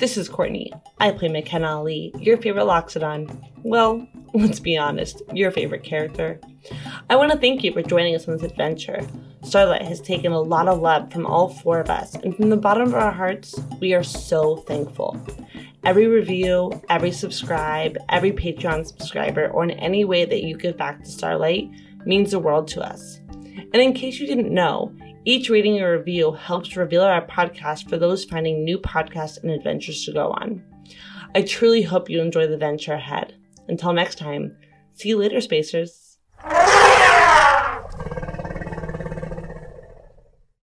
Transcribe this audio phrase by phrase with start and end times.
[0.00, 0.72] This is Courtney.
[0.98, 3.38] I play McKenna Ali, your favorite Loxodon.
[3.64, 6.40] Well, let's be honest, your favorite character.
[7.10, 9.06] I want to thank you for joining us on this adventure.
[9.42, 12.56] Starlight has taken a lot of love from all four of us, and from the
[12.56, 15.20] bottom of our hearts, we are so thankful.
[15.84, 21.04] Every review, every subscribe, every Patreon subscriber, or in any way that you give back
[21.04, 21.70] to Starlight
[22.06, 23.20] means the world to us.
[23.28, 24.94] And in case you didn't know,
[25.24, 30.04] each rating or review helps reveal our podcast for those finding new podcasts and adventures
[30.04, 30.62] to go on.
[31.34, 33.34] I truly hope you enjoy the venture ahead.
[33.68, 34.56] Until next time,
[34.94, 36.18] see you later, Spacers.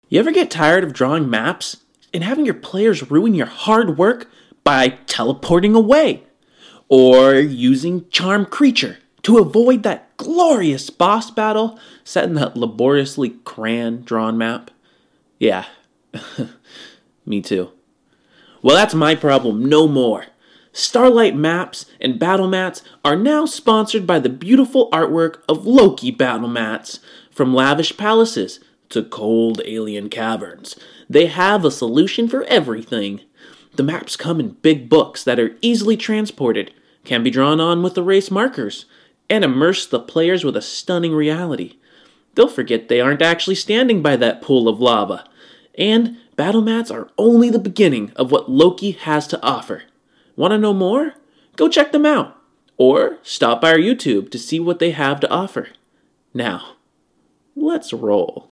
[0.09, 1.83] You ever get tired of drawing maps
[2.13, 4.29] and having your players ruin your hard work
[4.63, 6.23] by teleporting away?
[6.87, 14.01] Or using Charm Creature to avoid that glorious boss battle set in that laboriously crayon
[14.01, 14.71] drawn map?
[15.37, 15.65] Yeah,
[17.25, 17.73] me too.
[18.61, 20.27] Well, that's my problem no more.
[20.71, 26.47] Starlight Maps and Battle Mats are now sponsored by the beautiful artwork of Loke Battle
[26.47, 27.01] Mats.
[27.29, 30.77] From lavish palaces to cold alien caverns,
[31.09, 33.19] they have a solution for everything.
[33.75, 36.71] The maps come in big books that are easily transported,
[37.03, 38.85] can be drawn on with erase markers,
[39.29, 41.77] and immerse the players with a stunning reality.
[42.35, 45.27] They'll forget they aren't actually standing by that pool of lava.
[45.77, 49.83] And battle mats are only the beginning of what Loke has to offer.
[50.35, 51.15] Want to know more?
[51.55, 52.35] Go check them out.
[52.77, 55.69] Or stop by our YouTube to see what they have to offer.
[56.33, 56.75] Now,
[57.55, 58.49] let's roll.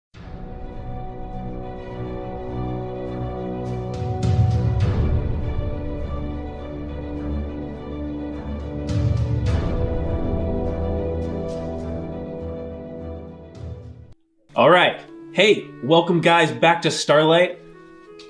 [14.60, 15.00] All right.
[15.32, 17.60] Hey, welcome guys back to Starlight.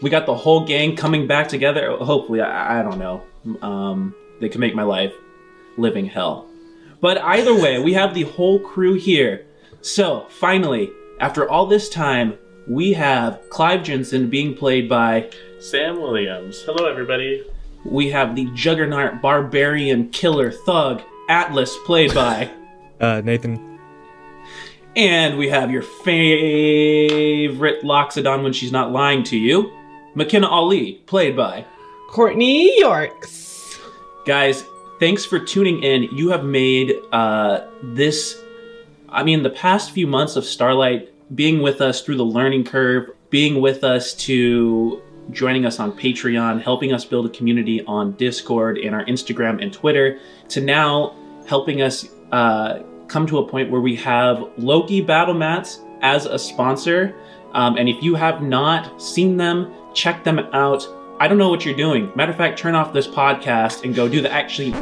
[0.04, 1.98] We got the whole gang coming back together.
[1.98, 3.24] Hopefully, I, I don't know.
[3.64, 5.12] Um, they can make my life
[5.76, 6.48] living hell.
[7.02, 9.48] But either way, we have the whole crew here.
[9.82, 12.38] So, finally, after all this time,
[12.68, 15.32] we have Clive Jensen being played by.
[15.60, 16.62] Sam Williams.
[16.62, 17.44] Hello, everybody.
[17.84, 22.52] We have the juggernaut barbarian killer thug Atlas played by.
[23.02, 23.69] Uh, Nathan.
[24.96, 29.72] And we have your favorite Loxodon when she's not lying to you,
[30.16, 31.66] McKenna Ali, played by.
[32.10, 33.80] Courtney Yorks.
[34.26, 34.66] Guys,
[35.00, 36.04] thanks for tuning in.
[36.04, 38.42] You have made uh, this,
[39.08, 43.12] I mean, the past few months of Starlight being with us through the learning curve,
[43.30, 45.02] being with us to
[45.32, 49.72] joining us on Patreon, helping us build a community on Discord and our Instagram and
[49.72, 50.20] Twitter,
[50.50, 51.16] to now
[51.48, 52.80] helping us uh,
[53.10, 57.16] come to a point where we have Loke Battle Mats as a sponsor.
[57.54, 60.88] Um, and if you have not seen them, check them out.
[61.20, 62.12] I don't know what you're doing.
[62.16, 64.74] Matter of fact, turn off this podcast and go do the actually.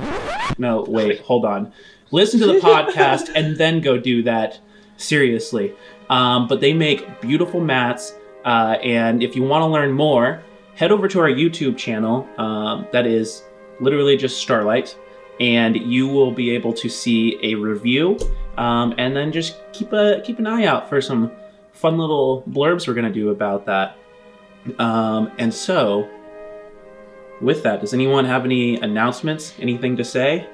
[0.60, 1.74] No, wait, hold on.
[2.12, 4.60] Listen to the podcast and then go do that.
[4.98, 5.74] Seriously.
[6.10, 8.14] Um, but they make beautiful mats.
[8.46, 10.42] Uh, and if you want to learn more,
[10.76, 12.28] head over to our YouTube channel.
[12.38, 13.44] Um, that is
[13.80, 14.98] literally just Starlight
[15.40, 18.18] and you will be able to see a review.
[18.58, 21.32] Um, and then just keep a keep an eye out for some
[21.74, 23.98] fun little blurbs we're gonna do about that.
[24.80, 26.10] Um, and so,
[27.42, 29.54] with that, does anyone have any announcements?
[29.60, 30.48] Anything to say?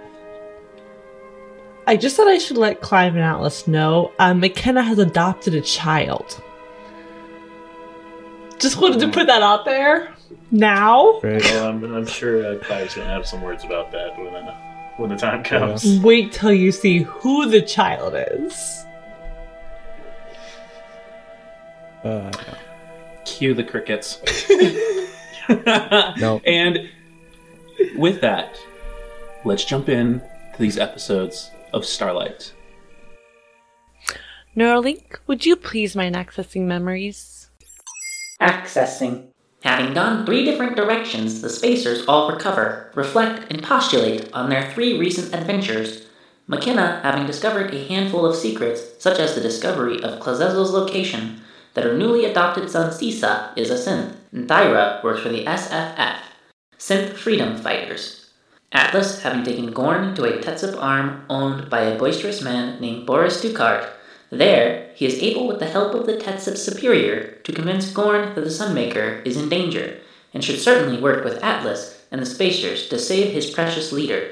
[1.85, 5.61] I just thought I should let Clive and Atlas know uh, McKenna has adopted a
[5.61, 6.41] child.
[8.57, 10.13] Just wanted to put that out there
[10.51, 11.19] now.
[11.19, 11.43] Right.
[11.43, 14.72] Well, I'm, I'm sure uh, Clive's going to have some words about that when, uh,
[14.97, 15.99] when the time comes.
[15.99, 18.85] Wait till you see who the child is.
[22.03, 22.31] Uh,
[23.25, 24.21] Cue the crickets.
[26.17, 26.41] no.
[26.45, 26.89] And
[27.95, 28.57] with that,
[29.45, 32.53] let's jump in to these episodes of Starlight.
[34.55, 37.49] Neuralink, would you please mind accessing memories?
[38.39, 39.32] Accessing.
[39.63, 44.99] Having gone three different directions, the spacers all recover, reflect, and postulate on their three
[44.99, 46.05] recent adventures.
[46.47, 51.39] McKenna, having discovered a handful of secrets, such as the discovery of Klazezel's location,
[51.75, 56.17] that her newly adopted son Sisa is a synth, and Thyra works for the SFF,
[56.77, 58.31] Synth Freedom Fighters.
[58.73, 63.41] Atlas, having taken Gorn to a Tetsup arm owned by a boisterous man named Boris
[63.41, 63.87] Ducart,
[64.37, 68.41] there, he is able, with the help of the Tetsup superior, to convince Gorn that
[68.41, 69.97] the Sunmaker is in danger,
[70.33, 74.31] and should certainly work with Atlas and the Spacers to save his precious leader.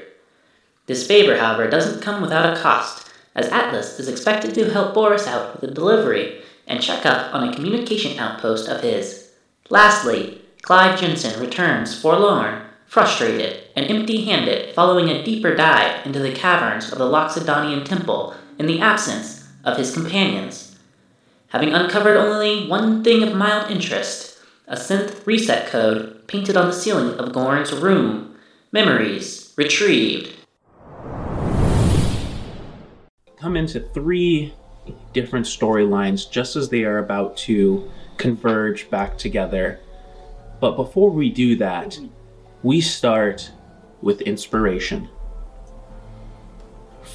[0.86, 5.26] This favor, however, doesn't come without a cost, as Atlas is expected to help Boris
[5.26, 9.32] out with a delivery and check up on a communication outpost of his.
[9.70, 16.32] Lastly, Clive Jensen returns forlorn, frustrated, and empty handed following a deeper dive into the
[16.32, 20.78] caverns of the Loxodonian Temple in the absence of his companions.
[21.48, 24.38] Having uncovered only one thing of mild interest
[24.68, 28.36] a synth reset code painted on the ceiling of Gorn's room.
[28.70, 30.32] Memories retrieved.
[33.42, 34.54] come into three
[35.12, 39.80] different storylines just as they are about to converge back together.
[40.60, 41.98] But before we do that,
[42.62, 43.50] we start
[44.00, 45.08] with inspiration.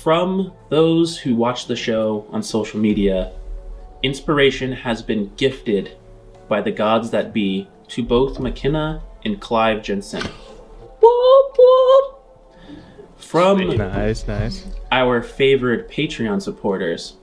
[0.01, 3.31] From those who watch the show on social media,
[4.03, 5.97] inspiration has been gifted
[6.47, 10.21] by the gods that be to both McKenna and Clive Jensen.
[10.21, 12.23] Whoop, whoop.
[13.17, 14.67] From Nice, nice.
[14.91, 17.17] our favorite Patreon supporters.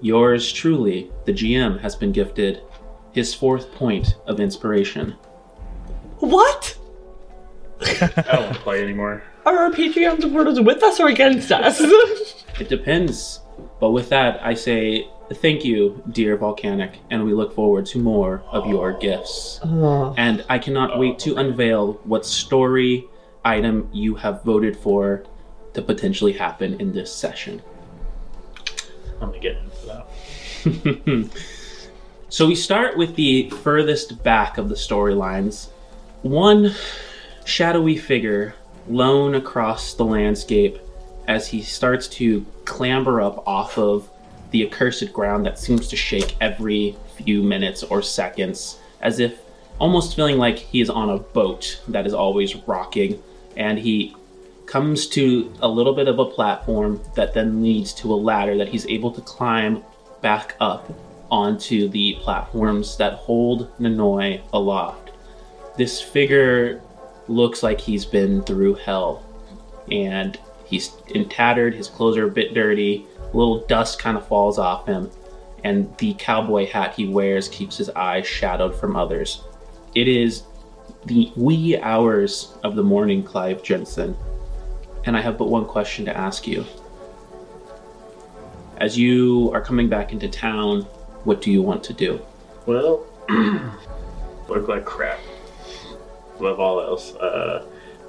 [0.00, 2.62] Yours truly, the GM, has been gifted
[3.12, 5.12] his fourth point of inspiration.
[6.18, 6.75] What?
[8.02, 9.22] I don't play anymore.
[9.44, 11.80] Are our Patreon supporters with us or against us?
[12.58, 13.40] It depends.
[13.80, 18.42] But with that, I say thank you, dear Volcanic, and we look forward to more
[18.50, 19.60] of your gifts.
[20.16, 23.04] And I cannot wait to unveil what story
[23.44, 25.24] item you have voted for
[25.74, 27.60] to potentially happen in this session.
[29.20, 31.30] I'm gonna get into that.
[32.28, 35.68] So we start with the furthest back of the storylines.
[36.22, 36.74] One
[37.46, 38.54] shadowy figure
[38.88, 40.78] lone across the landscape
[41.28, 44.10] as he starts to clamber up off of
[44.50, 49.40] the accursed ground that seems to shake every few minutes or seconds, as if
[49.78, 53.22] almost feeling like he is on a boat that is always rocking.
[53.56, 54.14] And he
[54.66, 58.68] comes to a little bit of a platform that then leads to a ladder that
[58.68, 59.84] he's able to climb
[60.20, 60.92] back up
[61.30, 65.10] onto the platforms that hold Nanoi aloft.
[65.76, 66.80] This figure
[67.28, 69.24] looks like he's been through hell,
[69.90, 74.26] and he's in tattered, his clothes are a bit dirty, a little dust kind of
[74.26, 75.10] falls off him,
[75.64, 79.42] and the cowboy hat he wears keeps his eyes shadowed from others.
[79.94, 80.44] It is
[81.06, 84.16] the wee hours of the morning, Clive Jensen,
[85.04, 86.64] and I have but one question to ask you.
[88.78, 90.82] As you are coming back into town,
[91.24, 92.20] what do you want to do?
[92.66, 93.06] Well,
[94.48, 95.18] look like crap.
[96.38, 97.66] Above all else, uh,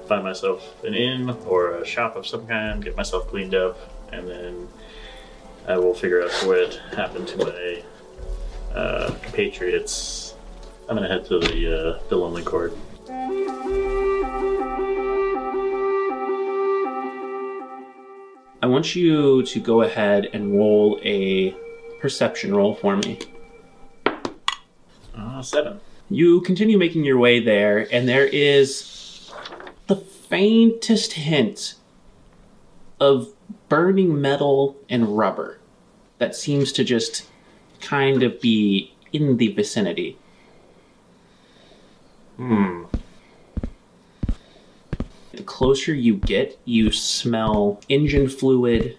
[0.07, 3.77] find myself an inn or a shop of some kind, get myself cleaned up,
[4.11, 4.67] and then
[5.67, 7.83] I will figure out what happened to my
[8.73, 10.35] uh, compatriots.
[10.89, 12.73] I'm gonna head to the uh, the Lonely Court.
[18.61, 21.55] I want you to go ahead and roll a
[22.01, 23.19] perception roll for me.
[25.15, 25.79] Uh, seven.
[26.09, 29.31] You continue making your way there, and there is
[29.87, 31.75] the faintest hint
[32.99, 33.33] of
[33.69, 35.59] burning metal and rubber
[36.17, 37.29] that seems to just
[37.81, 40.17] kind of be in the vicinity.
[42.37, 42.83] Hmm.
[45.33, 48.97] The closer you get, you smell engine fluid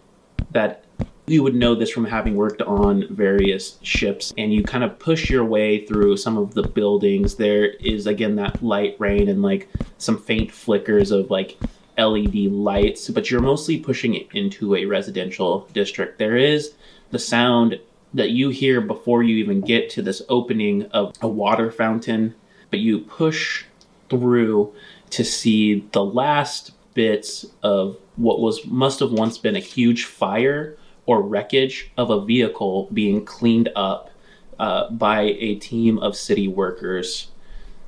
[0.51, 0.85] that
[1.31, 5.29] you would know this from having worked on various ships and you kind of push
[5.29, 7.35] your way through some of the buildings.
[7.35, 11.59] There is again that light rain and like some faint flickers of like
[11.99, 16.19] led lights but you're mostly pushing it into a residential district.
[16.19, 16.75] There is
[17.11, 17.79] the sound
[18.15, 22.35] that you hear before you even get to this opening of a water fountain
[22.71, 23.65] but you push
[24.09, 24.73] through
[25.11, 30.78] to see the last bits of what was must have once been a huge fire
[31.09, 34.11] or wreckage of a vehicle being cleaned up
[34.59, 37.29] uh, by a team of city workers.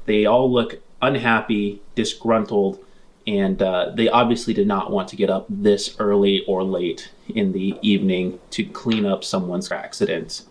[0.06, 2.82] They all look unhappy, disgruntled,
[3.26, 7.52] and uh, they obviously did not want to get up this early or late in
[7.52, 10.46] the evening to clean up someone's accident.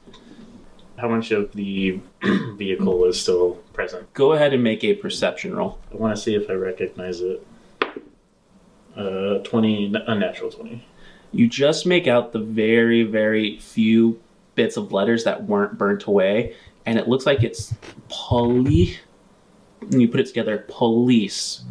[0.98, 2.00] How much of the
[2.56, 4.14] vehicle is still present?
[4.14, 5.80] Go ahead and make a perception roll.
[5.92, 7.46] I want to see if I recognize it.
[8.96, 10.86] Uh, 20, unnatural 20.
[11.32, 14.20] You just make out the very, very few
[14.56, 16.56] bits of letters that weren't burnt away,
[16.86, 17.74] and it looks like it's
[18.10, 18.98] police.
[19.82, 21.64] And you put it together, police.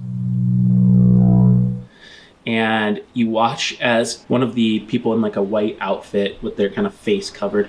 [2.47, 6.71] And you watch as one of the people in like a white outfit with their
[6.71, 7.69] kind of face covered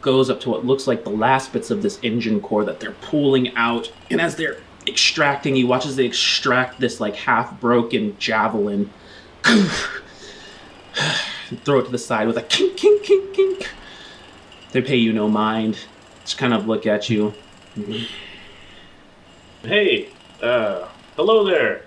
[0.00, 2.92] goes up to what looks like the last bits of this engine core that they're
[3.02, 3.92] pulling out.
[4.10, 8.90] And as they're extracting, he watches they extract this like half broken javelin.
[11.64, 13.68] throw it to the side with a kink, kink, kink, kink.
[14.72, 15.78] They pay you no mind.
[16.24, 17.34] Just kind of look at you.
[19.62, 20.10] Hey,
[20.42, 21.84] uh, hello there.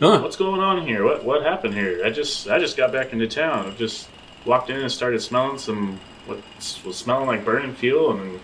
[0.00, 0.20] Huh.
[0.20, 1.04] What's going on here?
[1.04, 2.02] What what happened here?
[2.04, 3.66] I just I just got back into town.
[3.66, 4.08] I just
[4.44, 6.38] walked in and started smelling some what
[6.84, 8.40] was smelling like burning fuel and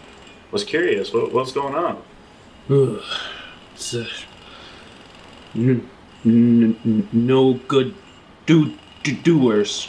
[0.50, 1.12] was curious.
[1.12, 2.02] What what's going on?
[3.74, 4.06] It's, uh,
[5.54, 5.88] n-
[6.24, 7.94] n- n- no good
[8.46, 9.88] do doers.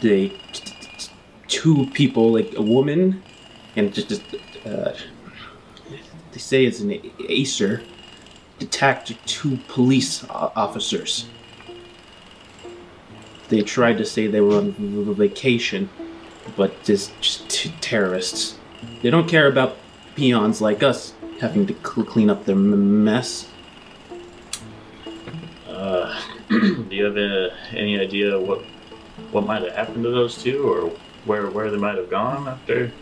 [0.00, 0.32] They
[1.48, 3.22] two people, like a woman,
[3.76, 4.22] and just,
[4.64, 4.92] uh,
[6.32, 7.82] they say it's an acer,
[8.60, 11.28] attacked two police officers.
[13.48, 15.88] They tried to say they were on vacation,
[16.56, 17.48] but just, just
[17.80, 18.58] terrorists.
[19.02, 19.76] They don't care about
[20.16, 23.48] peons like us having to cl- clean up their mess.
[26.48, 28.62] Do you have uh, any idea what
[29.32, 30.90] what might have happened to those two, or
[31.24, 32.92] where where they might have gone after?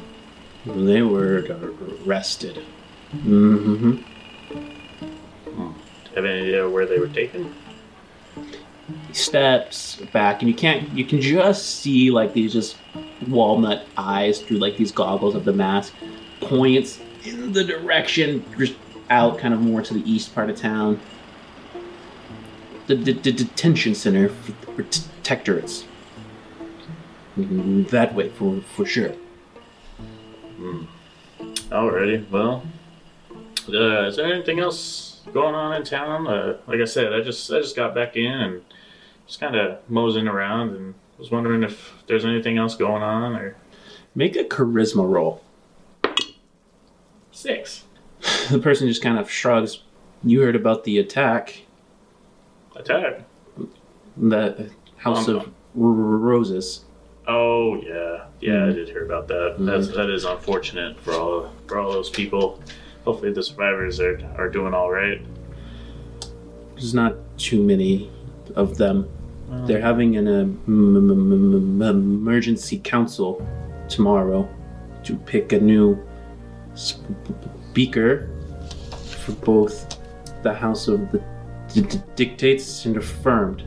[0.65, 1.45] They were
[2.07, 2.65] arrested.
[3.15, 5.63] Mm hmm
[6.15, 7.55] Have any idea where they were taken?
[9.09, 10.89] He steps back, and you can't.
[10.91, 12.79] You can just see like these just
[13.29, 15.93] walnut eyes through like these goggles of the mask.
[16.41, 18.75] Points in the direction just
[19.11, 21.01] out, kind of more to the east part of town.
[22.87, 25.85] The, the, the detention center for the protectorates.
[27.39, 29.13] Mm, That way, for for sure.
[31.71, 32.63] Alrighty, well,
[33.69, 36.27] uh, is there anything else going on in town?
[36.27, 38.63] Uh, like I said, I just I just got back in and
[39.27, 43.57] just kind of moseying around and was wondering if there's anything else going on or
[44.17, 45.43] Make a charisma roll.
[47.33, 47.85] six
[48.51, 49.83] The person just kind of shrugs.
[50.23, 51.63] You heard about the attack.
[52.77, 53.23] Attack.
[54.17, 56.85] The House Um, of Roses.
[57.27, 58.75] Oh yeah, yeah, I Mhm.
[58.75, 59.57] did hear about that.
[59.59, 59.67] Mhm.
[59.67, 62.61] That's that is unfortunate for all for all those people.
[63.05, 65.21] Hopefully, the survivors are are doing all right.
[66.75, 68.11] There's not too many
[68.57, 69.07] of them.
[69.51, 73.47] Well, They're having an um, m- m- m- m- emergency council
[73.89, 74.49] tomorrow
[75.05, 75.99] to pick a new
[76.75, 78.29] speaker
[79.07, 79.99] for both
[80.43, 81.21] the House of the
[81.83, 83.63] d- Dictates and Affirmed.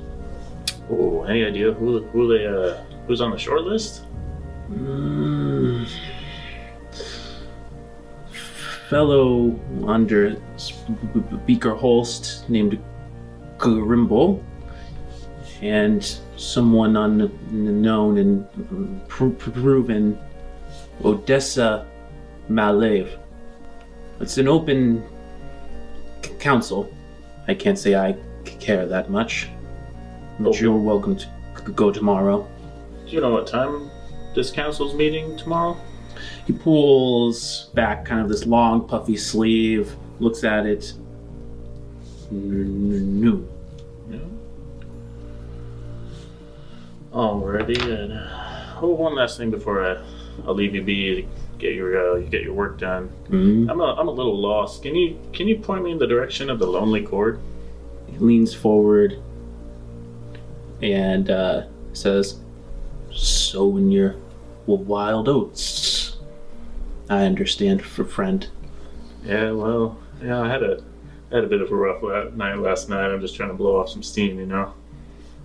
[0.89, 4.05] Oh, any idea who who they uh who's on the short list?
[4.71, 5.87] Mm.
[8.89, 10.37] Fellow under
[11.45, 12.81] Beaker Holst named
[13.57, 14.41] Grimble,
[15.61, 16.03] and
[16.37, 20.17] someone unknown and pr- proven
[21.03, 21.85] Odessa
[22.49, 23.19] Malev.
[24.21, 25.03] It's an open
[26.39, 26.89] council.
[27.47, 28.15] I can't say I
[28.59, 29.49] care that much.
[30.39, 30.61] But Okay.
[30.61, 31.27] you're welcome to
[31.75, 32.47] go tomorrow.
[33.05, 33.89] Do you know what time
[34.35, 35.77] this council's meeting tomorrow?
[36.45, 40.93] He pulls back kind of this long, puffy sleeve, looks at it.
[42.31, 43.47] Noon.
[44.09, 44.19] No.
[47.13, 48.13] Alrighty, and
[48.81, 50.03] oh, one last thing before I,
[50.45, 53.09] I'll leave you be get your uh, you get your work done.
[53.29, 53.69] Mm.
[53.69, 54.83] I'm a, I'm a little lost.
[54.83, 57.39] Can you can you point me in the direction of the lonely cord?
[58.07, 59.21] He leans forward
[60.81, 62.39] and uh, says,
[63.11, 64.15] "Sowing your
[64.65, 66.17] wild oats."
[67.09, 68.47] I understand, for friend.
[69.23, 70.83] Yeah, well, yeah, I had a
[71.31, 73.11] had a bit of a rough night last night.
[73.11, 74.73] I'm just trying to blow off some steam, you know.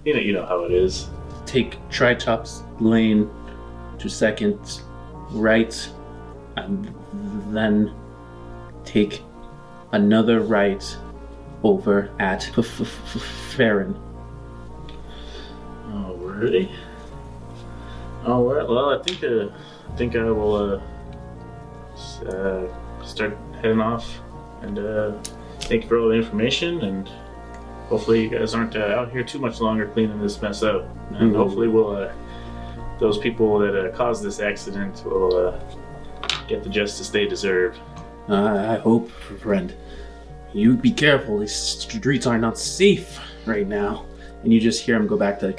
[0.04, 1.08] You know, you know how it is.
[1.46, 3.30] Take Tritops Lane
[3.98, 4.58] to second
[5.30, 5.88] right,
[6.56, 6.92] and
[7.54, 7.94] then
[8.84, 9.22] take
[9.92, 10.96] another right
[11.62, 13.22] over at F- F- F-
[13.56, 13.94] Farron.
[15.88, 16.70] Alrighty.
[18.26, 18.66] All right.
[18.68, 19.48] Well, I think uh,
[19.92, 24.20] I think I will uh, uh, start heading off.
[24.62, 25.12] And uh,
[25.62, 26.80] thank you for all the information.
[26.82, 27.08] And
[27.88, 30.84] hopefully, you guys aren't uh, out here too much longer cleaning this mess up.
[31.10, 31.36] And Mhm.
[31.36, 32.12] hopefully, we'll uh,
[32.98, 35.60] those people that uh, caused this accident will uh,
[36.48, 37.78] get the justice they deserve.
[38.28, 39.74] I I hope, friend.
[40.52, 41.38] You be careful.
[41.38, 44.04] These streets are not safe right now.
[44.42, 45.54] And you just hear him go back to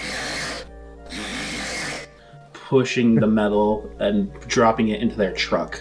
[2.54, 5.80] pushing the metal and dropping it into their truck.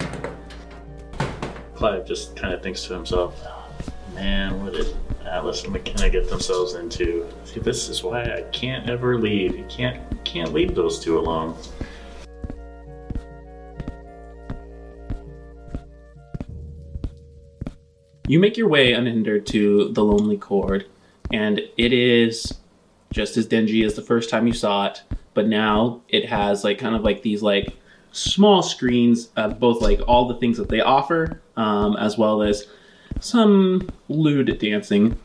[1.74, 3.42] Clive just kind of thinks to himself,
[4.14, 4.94] man, what did
[5.26, 7.26] Atlas and McKenna get themselves into?
[7.44, 9.56] See, this is why I can't ever leave.
[9.56, 11.56] You can't can't leave those two alone.
[18.32, 20.86] You make your way unhindered to the Lonely Cord,
[21.34, 22.54] and it is
[23.12, 25.02] just as dingy as the first time you saw it,
[25.34, 27.76] but now it has like kind of like these like
[28.10, 32.68] small screens of both like all the things that they offer, um, as well as
[33.20, 35.18] some lewd dancing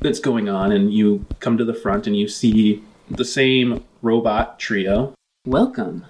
[0.00, 4.58] that's going on, and you come to the front and you see the same robot
[4.58, 5.14] trio.
[5.46, 6.06] Welcome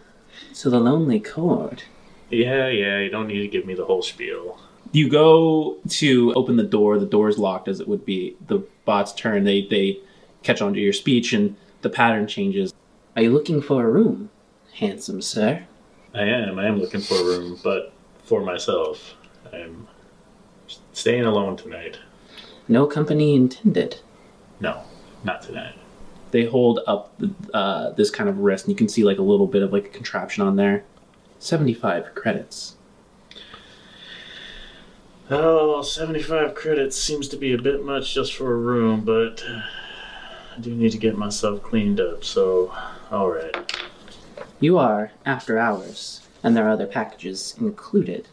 [0.55, 1.83] to the Lonely Chord.
[2.31, 4.59] Yeah, yeah, you don't need to give me the whole spiel.
[4.93, 6.99] You go to open the door.
[6.99, 8.37] The door is locked, as it would be.
[8.47, 9.45] The bots turn.
[9.45, 9.99] They they
[10.43, 12.73] catch on to your speech, and the pattern changes.
[13.15, 14.31] Are you looking for a room,
[14.75, 15.67] handsome sir?
[16.15, 16.59] I am.
[16.59, 17.93] I am looking for a room, but
[18.25, 19.15] for myself.
[19.53, 19.89] I'm
[20.93, 21.99] staying alone tonight.
[22.67, 24.01] No company intended.
[24.61, 24.83] No,
[25.23, 25.75] not tonight.
[26.31, 27.21] They hold up
[27.53, 29.87] uh, this kind of wrist, and you can see like a little bit of like
[29.87, 30.85] a contraption on there.
[31.39, 32.77] Seventy-five credits.
[35.31, 39.61] Oh, 75 credits seems to be a bit much just for a room, but uh,
[40.57, 42.75] I do need to get myself cleaned up, so
[43.13, 43.55] alright.
[44.59, 48.29] You are after hours, and there are other packages included.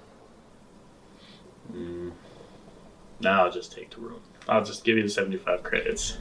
[3.19, 4.21] Now I'll just take the room.
[4.47, 6.17] I'll just give you the 75 credits.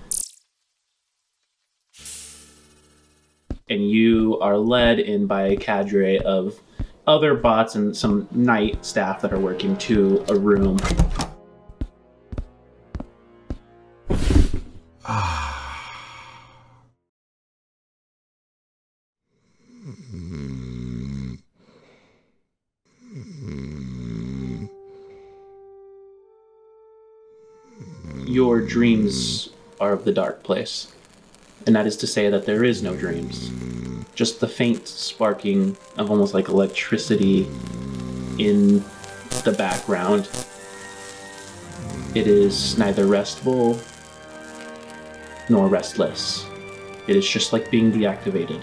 [3.69, 6.61] and you are led in by a cadre of
[7.07, 10.79] other bots and some night staff that are working to a room.
[28.27, 30.93] Your dreams are of the dark place,
[31.67, 33.51] and that is to say that there is no dreams
[34.15, 37.47] just the faint sparking of almost like electricity
[38.39, 38.85] in
[39.45, 40.29] the background.
[42.15, 43.79] It is neither restful
[45.49, 46.47] nor restless.
[47.07, 48.63] It is just like being deactivated.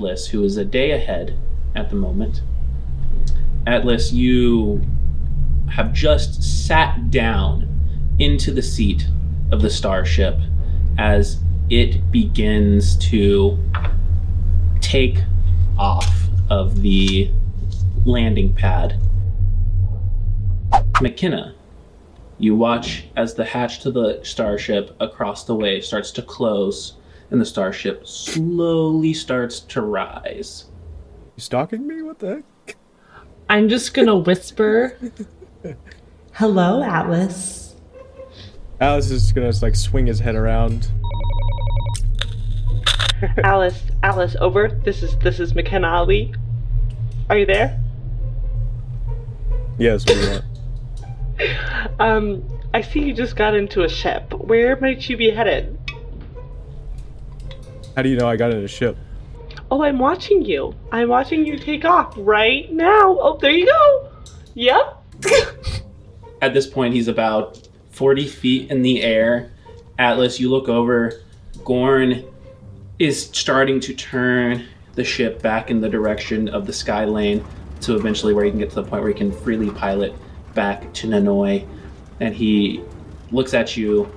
[0.00, 1.38] Atlas, who is a day ahead
[1.74, 2.40] at the moment.
[3.66, 4.80] Atlas, you
[5.68, 7.68] have just sat down
[8.18, 9.06] into the seat
[9.52, 10.38] of the starship
[10.96, 13.58] as it begins to
[14.80, 15.18] take
[15.78, 17.30] off of the
[18.06, 18.98] landing pad.
[21.02, 21.54] McKenna,
[22.38, 26.94] you watch as the hatch to the starship across the way starts to close
[27.30, 30.66] and the starship slowly starts to rise.
[31.36, 32.02] You stalking me?
[32.02, 32.76] What the heck?
[33.48, 34.96] I'm just gonna whisper,
[36.32, 37.74] "Hello, Atlas."
[38.80, 40.88] Alice is gonna like swing his head around.
[43.38, 44.68] Atlas, Atlas, over.
[44.68, 46.34] This is this is McKenna Ali.
[47.28, 47.78] Are you there?
[49.78, 50.44] Yes, what do you want?
[52.00, 54.32] Um, I see you just got into a ship.
[54.34, 55.78] Where might you be headed?
[58.00, 58.96] How do you know I got in a ship?
[59.70, 60.74] Oh, I'm watching you.
[60.90, 63.18] I'm watching you take off right now.
[63.20, 64.10] Oh, there you go.
[64.54, 65.04] Yep.
[66.40, 69.52] At this point, he's about 40 feet in the air.
[69.98, 71.12] Atlas, you look over.
[71.62, 72.24] Gorn
[72.98, 77.44] is starting to turn the ship back in the direction of the sky lane
[77.82, 80.14] to eventually where he can get to the point where he can freely pilot
[80.54, 81.68] back to Nanoi.
[82.20, 82.82] And he
[83.30, 84.10] looks at you.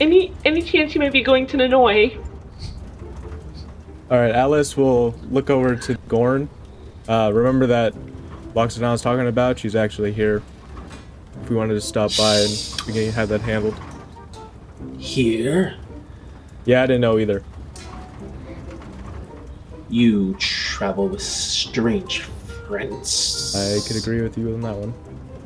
[0.00, 2.25] Any any chance you might be going to Nanoi?
[4.10, 6.48] All right, Atlas will look over to Gorn.
[7.08, 7.92] Uh, remember that
[8.54, 9.58] Loxodon was talking about?
[9.58, 10.42] She's actually here.
[11.42, 13.74] If we wanted to stop by and we can have that handled.
[14.98, 15.76] Here,
[16.64, 17.42] Yeah, I didn't know either.
[19.88, 23.54] you travel with strange friends.
[23.56, 24.92] I could agree with you on that one.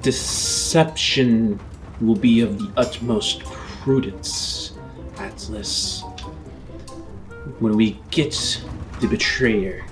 [0.03, 1.61] Deception
[2.01, 4.73] will be of the utmost prudence,
[5.19, 6.03] Atlas.
[7.59, 8.63] When we get
[9.01, 9.85] the betrayer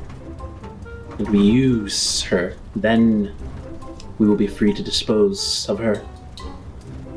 [1.19, 3.35] and we use her, then
[4.19, 6.05] we will be free to dispose of her.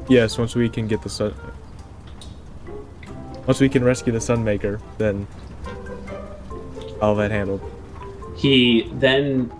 [0.07, 1.33] Yes, once we can get the sun.
[3.47, 5.27] Once we can rescue the Sunmaker, then
[7.01, 7.61] I'll that handled.
[8.37, 9.51] He then,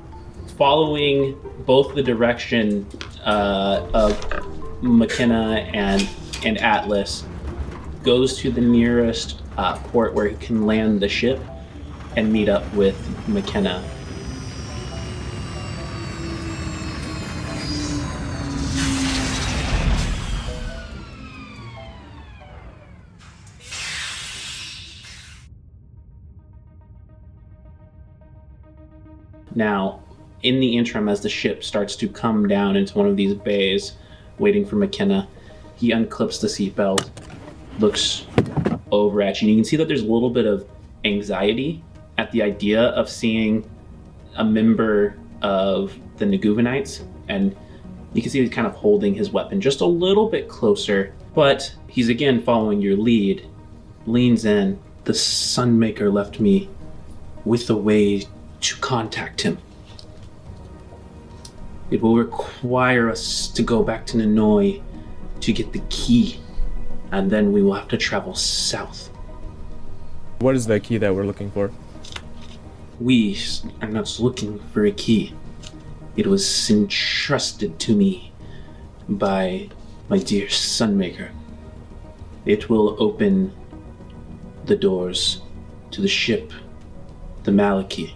[0.58, 2.86] following both the direction
[3.26, 6.08] uh, of McKenna and
[6.44, 7.26] and Atlas,
[8.04, 11.40] goes to the nearest uh, port where he can land the ship
[12.16, 13.84] and meet up with McKenna.
[29.54, 30.02] Now,
[30.44, 33.94] in the interim, as the ship starts to come down into one of these bays,
[34.40, 35.28] waiting for McKenna,
[35.76, 37.10] he unclips the seatbelt,
[37.80, 38.26] looks
[38.92, 40.68] over at you, and you can see that there's a little bit of
[41.06, 41.84] anxiety
[42.18, 43.70] at the idea of seeing
[44.36, 47.56] a member of the Naguvanites, and
[48.14, 51.74] you can see he's kind of holding his weapon just a little bit closer, but
[51.88, 53.48] he's again following your lead,
[54.06, 54.80] leans in.
[55.06, 56.70] The Sunmaker left me
[57.46, 58.28] with a way
[58.60, 59.58] to contact him.
[61.90, 64.82] It will require us to go back to Nanoi
[65.40, 66.40] to get the key,
[67.12, 69.10] and then we will have to travel south.
[70.40, 71.72] What is the key that we're looking for?
[73.00, 73.38] We
[73.82, 75.34] are not looking for a key.
[76.16, 78.32] It was entrusted to me
[79.08, 79.70] by
[80.10, 81.32] my dear Sunmaker.
[82.46, 83.54] It will open
[84.66, 85.42] the doors
[85.92, 86.52] to the ship,
[87.44, 88.14] the Maliki.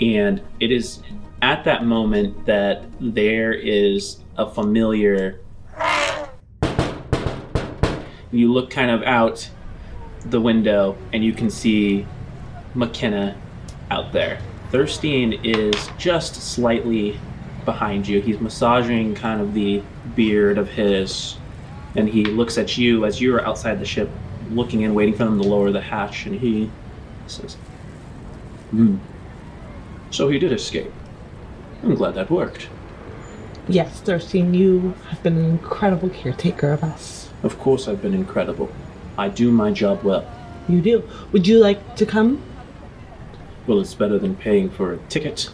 [0.00, 1.02] And it is
[1.42, 5.40] at that moment that there is a familiar.
[8.36, 9.48] You look kind of out
[10.24, 12.06] the window and you can see
[12.74, 13.36] McKenna
[13.90, 14.38] out there.
[14.72, 17.18] Thirstein is just slightly
[17.64, 18.20] behind you.
[18.20, 19.82] He's massaging kind of the
[20.14, 21.36] beard of his,
[21.94, 24.10] and he looks at you as you are outside the ship,
[24.50, 26.70] looking in, waiting for them to lower the hatch, and he
[27.26, 27.56] says,
[28.70, 28.96] Hmm.
[30.10, 30.92] So he did escape.
[31.82, 32.68] I'm glad that worked.
[33.68, 37.30] Yes, Thirstein, you have been an incredible caretaker of us.
[37.42, 38.70] Of course, I've been incredible.
[39.18, 40.24] I do my job well.
[40.68, 41.08] You do.
[41.32, 42.42] Would you like to come?
[43.66, 45.50] Well, it's better than paying for a ticket.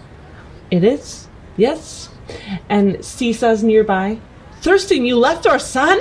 [0.71, 1.29] It is.
[1.57, 2.09] Yes.
[2.68, 4.18] And Cisa's nearby.
[4.61, 5.99] Thurston, you left our son?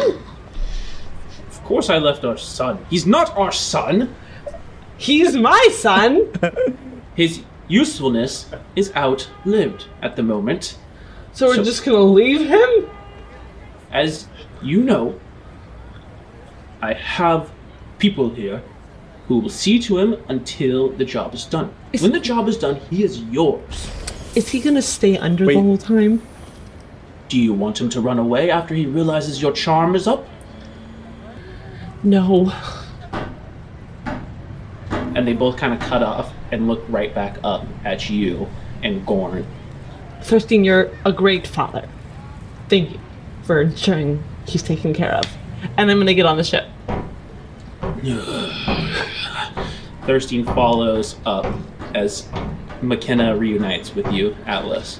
[1.50, 2.86] Of course, I left our son.
[2.90, 4.14] He's not our son!
[4.98, 6.32] He's my son!
[7.16, 10.78] His usefulness is outlived at the moment.
[11.34, 12.90] So we're So- just gonna leave him?
[13.92, 14.28] As
[14.62, 15.20] you know,
[16.82, 17.52] I have
[18.00, 18.64] people here
[19.28, 21.72] who will see to him until the job is done.
[21.94, 23.92] Is- When the job is done, he is yours.
[24.36, 25.56] Is he gonna stay under Wait.
[25.56, 26.22] the whole time?
[27.30, 30.28] Do you want him to run away after he realizes your charm is up?
[32.04, 32.52] No.
[35.16, 38.48] And they both kind of cut off and look right back up at you
[38.84, 39.46] and Gorn.
[40.22, 41.88] Thurston, you're a great father.
[42.70, 43.00] Thank you
[43.44, 45.26] for ensuring he's taken care of.
[45.78, 46.66] And I'm gonna get on the ship.
[50.02, 51.46] Thirstein follows up
[51.94, 52.28] as
[52.82, 54.98] McKenna reunites with you, Atlas.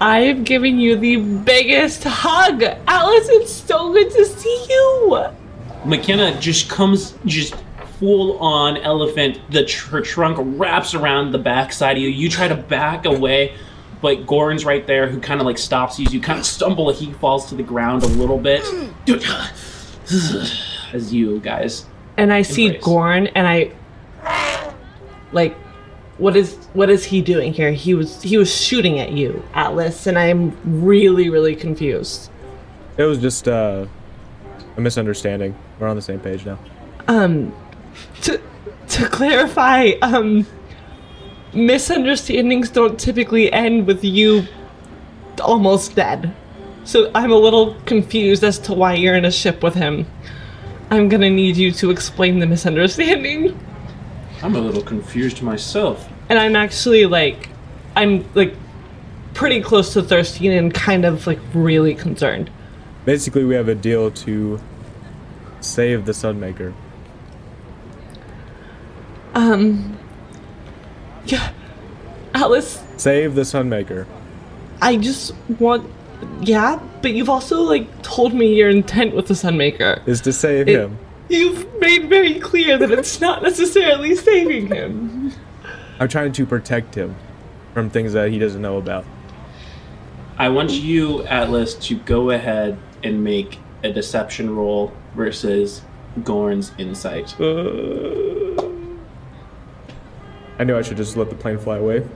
[0.00, 2.62] I've given you the biggest hug!
[2.62, 5.26] Atlas, it's so good to see you!
[5.84, 7.54] McKenna just comes just
[7.98, 9.38] full on elephant.
[9.50, 12.08] The tr- her trunk wraps around the backside of you.
[12.08, 13.54] You try to back away,
[14.00, 16.06] but Gorn's right there, who kind of like stops you.
[16.10, 16.90] You kind of stumble.
[16.92, 18.62] He falls to the ground a little bit.
[18.64, 18.86] Hmm.
[20.94, 21.84] As you guys,
[22.20, 22.84] And I see Embrace.
[22.84, 23.72] Gorn and I
[25.32, 25.56] like
[26.18, 27.72] what is what is he doing here?
[27.72, 30.54] He was he was shooting at you, Atlas, and I'm
[30.84, 32.30] really, really confused.
[32.98, 33.86] It was just uh,
[34.76, 35.56] a misunderstanding.
[35.78, 36.58] We're on the same page now.
[37.08, 37.54] Um
[38.20, 38.38] to
[38.88, 40.46] to clarify, um
[41.54, 44.44] misunderstandings don't typically end with you
[45.42, 46.34] almost dead.
[46.84, 50.06] So I'm a little confused as to why you're in a ship with him.
[50.90, 53.58] I'm gonna need you to explain the misunderstanding.
[54.42, 56.08] I'm a little confused myself.
[56.28, 57.48] And I'm actually like
[57.96, 58.54] I'm like
[59.34, 62.50] pretty close to thirsty and kind of like really concerned.
[63.04, 64.60] Basically, we have a deal to
[65.60, 66.74] save the Sunmaker.
[69.34, 69.96] Um
[71.24, 71.52] Yeah
[72.34, 74.06] Atlas, Save the Sunmaker.
[74.80, 75.90] I just want
[76.40, 80.06] yeah, but you've also like told me your intent with the Sunmaker.
[80.06, 80.98] Is to save It- him.
[81.28, 85.32] You've made very clear that it's not necessarily saving him.
[86.00, 87.14] I'm trying to protect him
[87.72, 89.04] from things that he doesn't know about.
[90.38, 95.82] I want you, Atlas, to go ahead and make a deception roll versus
[96.24, 97.38] Gorn's insight.
[97.40, 98.64] Uh,
[100.58, 102.06] I knew I should just let the plane fly away.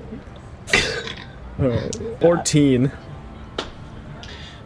[1.60, 1.94] Alright.
[2.20, 2.90] 14.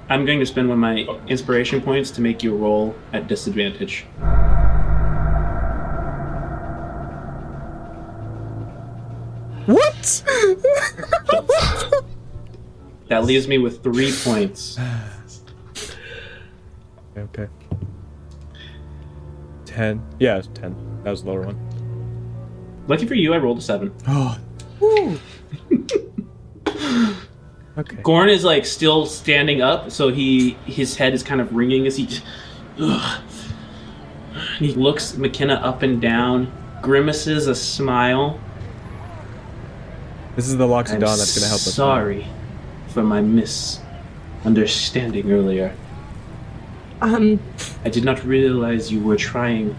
[0.09, 4.07] I'm going to spend one of my inspiration points to make you roll at disadvantage.
[9.67, 10.25] What?
[13.09, 14.79] That leaves me with three points.
[17.17, 17.49] okay.
[19.65, 20.07] 10.
[20.19, 21.01] Yeah, it's 10.
[21.05, 22.85] That was the lower one.
[22.87, 23.95] Lucky for you, I rolled a seven.
[24.81, 25.21] Oh.
[27.79, 27.97] Okay.
[28.03, 31.97] Gorn is like still standing up, so he his head is kind of ringing as
[31.97, 32.09] he.
[32.81, 33.23] Ugh.
[34.59, 38.41] He looks McKenna up and down, grimaces a smile.
[40.35, 41.75] This is the I'm Loxodon that's gonna help us.
[41.75, 42.27] Sorry
[42.89, 45.73] for my misunderstanding earlier.
[47.01, 47.39] Um,
[47.85, 49.77] I did not realize you were trying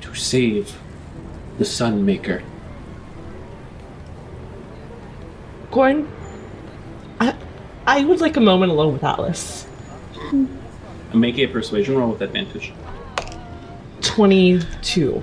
[0.00, 0.76] to save
[1.58, 2.42] the Sun Maker.
[5.70, 6.17] Gorn, I,
[7.88, 9.66] I would like a moment alone with Atlas.
[11.14, 12.74] Make a persuasion roll with advantage.
[14.02, 15.22] 22.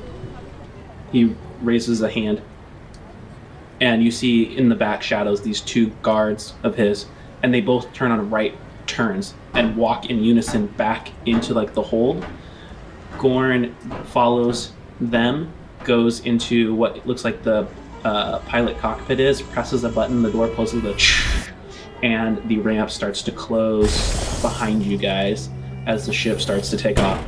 [1.12, 2.41] He raises a hand,
[3.80, 7.06] and you see in the back shadows these two guards of his,
[7.43, 11.84] and they both turn on right turns and walk in unison back into like the
[11.84, 12.25] hold.
[13.19, 13.75] Gorn
[14.06, 17.67] follows them, goes into what looks like the
[18.04, 20.97] uh, pilot cockpit is, presses a button, the door closes, the
[22.06, 25.50] and the ramp starts to close behind you guys
[25.88, 27.20] as the ship starts to take off.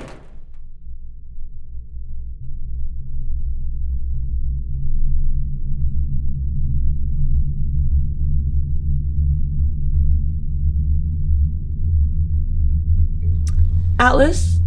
[13.98, 14.60] Atlas,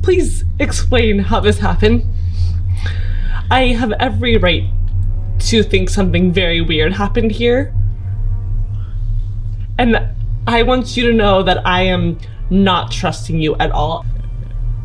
[0.00, 2.02] please explain how this happened.
[3.50, 4.64] I have every right
[5.40, 7.74] to think something very weird happened here.
[9.78, 9.96] And
[10.46, 12.18] I want you to know that I am
[12.50, 14.04] not trusting you at all.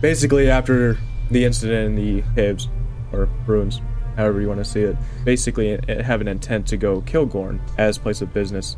[0.01, 0.97] Basically, after
[1.31, 2.69] the incident in the caves
[3.11, 3.81] or ruins,
[4.15, 7.97] however you want to see it, basically have an intent to go kill Gorn as
[7.97, 8.77] place of business.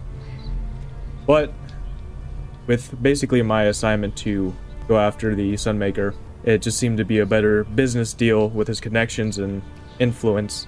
[1.28, 1.54] But
[2.67, 4.56] with basically my assignment to
[4.88, 8.80] go after the Sunmaker, it just seemed to be a better business deal with his
[8.80, 9.63] connections and
[9.99, 10.67] influence,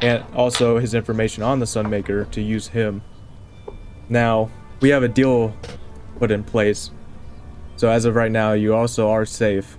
[0.00, 3.02] and also his information on the Sunmaker to use him.
[4.08, 4.50] Now
[4.82, 5.54] we have a deal
[6.18, 6.90] put in place,
[7.76, 9.78] so as of right now, you also are safe.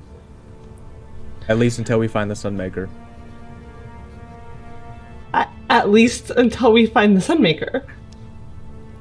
[1.47, 2.89] At least until we find the Sunmaker.
[5.33, 7.85] A- At least until we find the Sunmaker.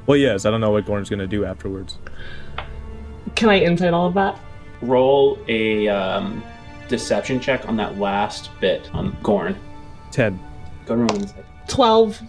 [0.06, 1.98] Well, yes, I don't know what Gorn's gonna do afterwards.
[3.36, 4.38] Can I insight all of that?
[4.82, 6.42] roll a um,
[6.88, 9.56] deception check on that last bit on Gorn.
[10.10, 10.40] Ten.
[10.86, 11.44] Go roll insight.
[11.68, 12.20] 12.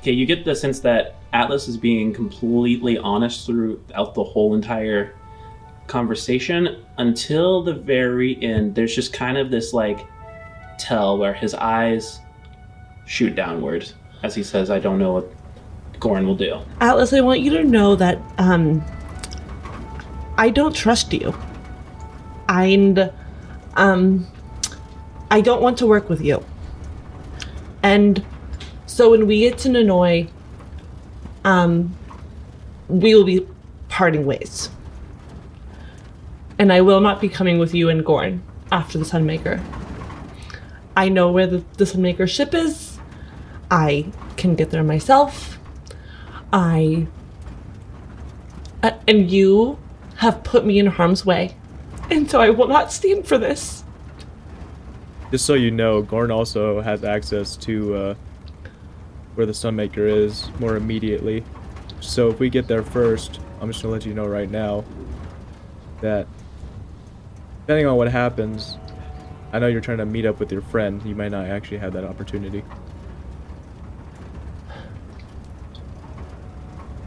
[0.00, 5.14] Okay, you get the sense that Atlas is being completely honest throughout the whole entire
[5.86, 8.74] conversation until the very end.
[8.74, 10.06] There's just kind of this like
[10.78, 12.20] tell where his eyes
[13.06, 15.32] shoot downwards as he says, "I don't know what
[16.00, 18.82] Gorn will do." Atlas, I want you to know that um
[20.36, 21.34] I don't trust you.
[22.48, 23.10] And
[23.76, 24.26] um
[25.30, 26.44] I don't want to work with you.
[27.82, 28.24] And
[28.86, 30.28] so when we get to Nanoi,
[31.44, 31.96] um
[32.88, 33.46] we will be
[33.88, 34.70] parting ways.
[36.58, 39.62] And I will not be coming with you and Gorn after the Sunmaker.
[40.96, 42.98] I know where the, the Sunmaker ship is.
[43.70, 45.58] I can get there myself.
[46.52, 47.06] I
[48.82, 49.78] uh, and you
[50.16, 51.56] have put me in harm's way,
[52.10, 53.84] and so I will not stand for this.
[55.30, 58.14] Just so you know, Gorn also has access to uh,
[59.34, 61.44] where the Sunmaker is more immediately.
[62.00, 64.84] So if we get there first, I'm just gonna let you know right now
[66.00, 66.26] that
[67.60, 68.76] depending on what happens,
[69.52, 71.02] I know you're trying to meet up with your friend.
[71.04, 72.64] You might not actually have that opportunity.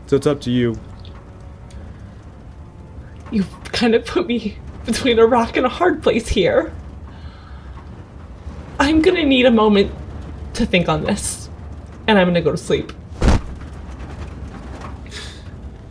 [0.07, 0.79] So it's up to you.
[3.31, 6.71] You've kind of put me between a rock and a hard place here.
[8.79, 9.91] I'm gonna need a moment
[10.53, 11.44] to think on this,
[12.08, 12.91] and I'm gonna go to sleep.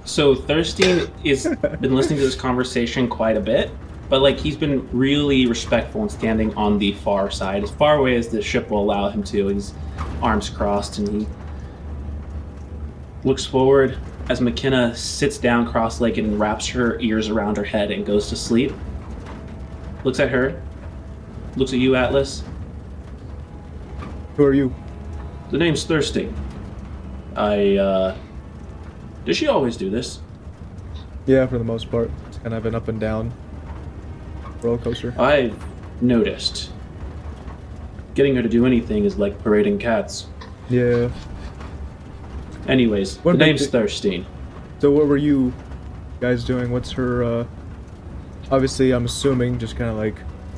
[0.05, 1.46] So Thirstein has
[1.81, 3.70] been listening to this conversation quite a bit,
[4.09, 8.14] but like he's been really respectful and standing on the far side, as far away
[8.14, 9.48] as the ship will allow him to.
[9.48, 9.74] His
[10.22, 11.27] arms crossed, and he
[13.24, 13.98] looks forward
[14.29, 18.37] as McKenna sits down cross-legged and wraps her ears around her head and goes to
[18.37, 18.72] sleep.
[20.05, 20.62] Looks at her,
[21.57, 22.44] looks at you, Atlas.
[24.37, 24.72] Who are you?
[25.54, 26.34] The name's Thirsty.
[27.36, 28.16] I, uh.
[29.24, 30.18] Does she always do this?
[31.26, 32.10] Yeah, for the most part.
[32.26, 33.32] It's kind of an up and down
[34.62, 35.14] roller coaster.
[35.16, 35.56] I've
[36.02, 36.72] noticed.
[38.16, 40.26] Getting her to do anything is like parading cats.
[40.68, 41.08] Yeah.
[42.66, 44.24] Anyways, What the name's Thirstein.
[44.80, 45.52] So what were you
[46.18, 46.72] guys doing?
[46.72, 47.46] What's her uh
[48.50, 50.16] obviously I'm assuming just kinda like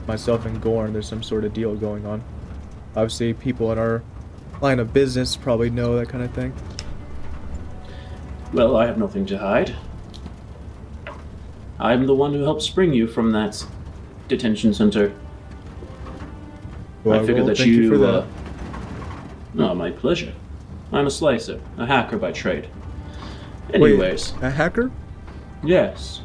[0.08, 2.24] myself and Gorn, there's some sort of deal going on.
[2.96, 4.02] Obviously people in our
[4.60, 6.52] line of business probably know that kind of thing.
[8.52, 9.74] Well, I have nothing to hide.
[11.78, 13.64] I'm the one who helped spring you from that
[14.28, 15.12] detention center.
[17.04, 17.82] Well, I figured well, that you.
[17.82, 18.24] you for that.
[19.58, 20.34] Uh, oh, my pleasure.
[20.92, 22.68] I'm a slicer, a hacker by trade.
[23.74, 24.90] Anyways, Wait, a hacker?
[25.64, 26.22] yes.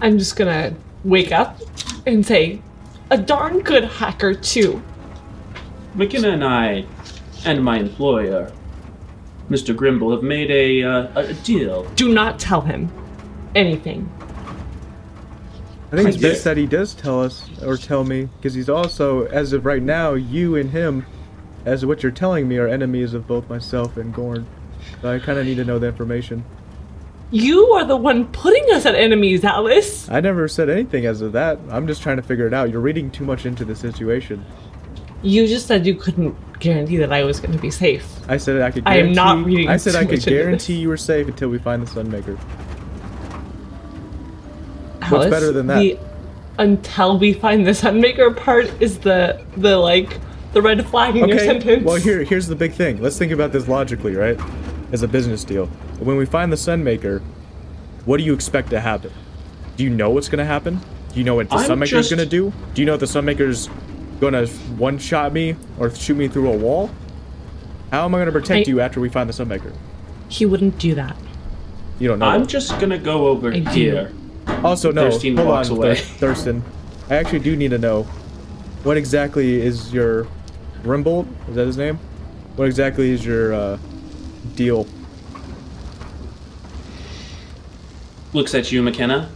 [0.00, 1.60] I'm just gonna wake up
[2.06, 2.62] and say,
[3.10, 4.82] a darn good hacker too.
[5.98, 6.84] McKenna and I,
[7.44, 8.52] and my employer,
[9.50, 9.74] Mr.
[9.74, 11.82] Grimble, have made a, uh, a deal.
[11.96, 12.88] Do not tell him
[13.56, 14.08] anything.
[15.90, 16.30] I think it's did.
[16.34, 19.82] best that he does tell us or tell me, because he's also, as of right
[19.82, 21.04] now, you and him,
[21.64, 24.46] as of what you're telling me, are enemies of both myself and Gorn.
[25.02, 26.44] So I kind of need to know the information.
[27.32, 30.08] You are the one putting us at enemies, Alice.
[30.08, 31.58] I never said anything as of that.
[31.68, 32.70] I'm just trying to figure it out.
[32.70, 34.46] You're reading too much into the situation.
[35.22, 38.06] You just said you couldn't guarantee that I was going to be safe.
[38.28, 38.82] I said I could.
[38.86, 40.42] I am Guarantee, not reading I said I could much into this.
[40.44, 42.38] guarantee you were safe until we find the Sunmaker.
[45.02, 45.78] Alice, better than that?
[45.78, 45.98] The
[46.58, 50.18] until we find the Sunmaker part is the the like
[50.52, 51.84] the red flag in your sentence.
[51.84, 53.00] Well, here, here's the big thing.
[53.02, 54.38] Let's think about this logically, right?
[54.92, 55.66] As a business deal.
[55.98, 57.20] When we find the Sunmaker,
[58.06, 59.12] what do you expect to happen?
[59.76, 60.80] Do you know what's going to happen?
[61.12, 62.52] Do you know what the I'm Sunmaker's just- going to do?
[62.74, 63.68] Do you know what the Sunmaker's
[64.20, 66.90] going to one-shot me or shoot me through a wall?
[67.90, 69.72] How am I going to protect I- you after we find the Sunmaker?
[70.28, 71.16] he wouldn't do that.
[71.98, 72.26] You don't know.
[72.26, 72.48] I'm that.
[72.50, 73.70] just gonna go over I do.
[73.70, 74.12] here.
[74.62, 75.08] Also, no.
[75.08, 75.94] Thirstein hold walks on, away.
[75.94, 76.62] Thirstein.
[77.08, 78.02] I actually do need to know
[78.84, 80.26] what exactly is your
[80.82, 81.26] Rimbold?
[81.48, 81.98] Is that his name?
[82.56, 83.78] What exactly is your uh,
[84.54, 84.86] deal?
[88.32, 89.30] Looks at you, McKenna.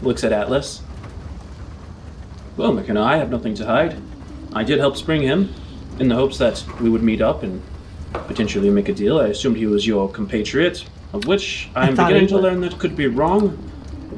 [0.00, 0.82] Looks at Atlas.
[2.56, 3.96] Well, McKenna, I have nothing to hide.
[4.54, 5.54] I did help spring him,
[5.98, 7.62] in the hopes that we would meet up and
[8.12, 9.18] potentially make a deal.
[9.18, 12.78] I assumed he was your compatriot, of which I am thought beginning to learn that
[12.78, 13.58] could be wrong,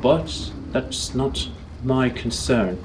[0.01, 1.49] but that's not
[1.83, 2.83] my concern.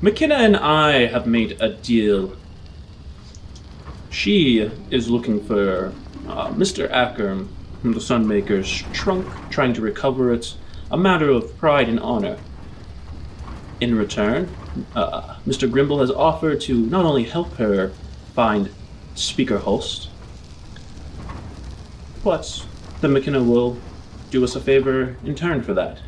[0.00, 2.36] McKenna and I have made a deal.
[4.10, 5.92] She is looking for
[6.28, 6.90] uh, Mr.
[6.90, 7.44] Acker,
[7.82, 10.54] the Sunmaker's trunk, trying to recover it,
[10.90, 12.38] a matter of pride and honor.
[13.80, 14.48] In return,
[14.94, 15.70] uh, Mr.
[15.70, 17.92] Grimble has offered to not only help her
[18.34, 18.70] find
[19.14, 20.08] Speaker Holst,
[22.22, 22.66] but
[23.00, 23.76] the McKenna will
[24.30, 26.00] do us a favor in turn for that.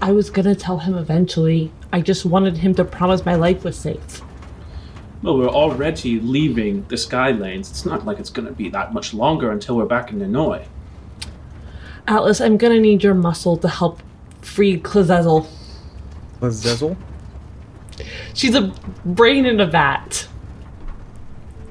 [0.00, 1.72] I was gonna tell him eventually.
[1.92, 4.22] I just wanted him to promise my life was safe.
[5.22, 7.70] Well, we're already leaving the Skylanes.
[7.70, 10.66] It's not like it's going to be that much longer until we're back in Nanoi.
[12.06, 14.02] Atlas, I'm gonna need your muscle to help
[14.42, 15.46] free Klazezel.
[16.42, 16.94] Lazezel?
[18.34, 18.72] She's a
[19.04, 20.28] brain in a vat.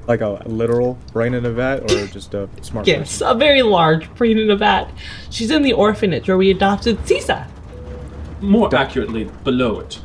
[0.08, 4.12] Like a literal brain in a vat or just a smart Yes, a very large
[4.14, 4.90] brain in a vat.
[5.30, 7.46] She's in the orphanage where we adopted Sisa.
[8.40, 10.00] More accurately, below it.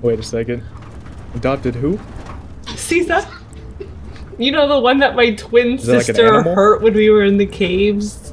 [0.00, 0.64] Wait a second.
[1.34, 1.98] Adopted who?
[2.74, 3.28] Sisa?
[4.38, 6.54] You know the one that my twin it like an sister animal?
[6.54, 8.32] hurt when we were in the caves?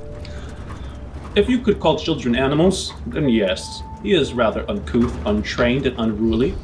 [1.35, 3.81] If you could call children animals, then yes.
[4.03, 6.55] He is rather uncouth, untrained, and unruly.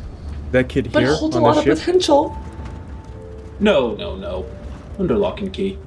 [0.51, 1.77] That kid But here holds a lot the of ship?
[1.79, 2.38] potential.
[3.59, 4.45] No, no, no.
[4.97, 5.77] Under lock and key.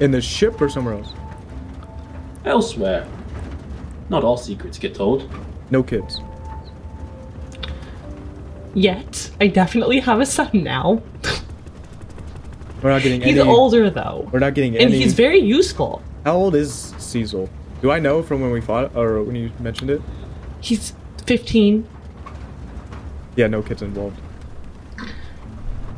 [0.00, 1.12] In the ship or somewhere else?
[2.44, 3.06] Elsewhere.
[4.08, 5.30] Not all secrets get told.
[5.70, 6.20] No kids.
[8.74, 11.02] Yet, I definitely have a son now.
[12.82, 13.32] We're not getting any.
[13.32, 13.48] He's any.
[13.48, 14.28] older though.
[14.32, 14.84] We're not getting any.
[14.84, 15.02] And any.
[15.02, 16.02] he's very useful.
[16.24, 17.48] How old is Cecil?
[17.80, 20.00] Do I know from when we fought or when you mentioned it?
[20.60, 20.94] He's
[21.26, 21.86] 15.
[23.36, 24.20] Yeah, no kids involved.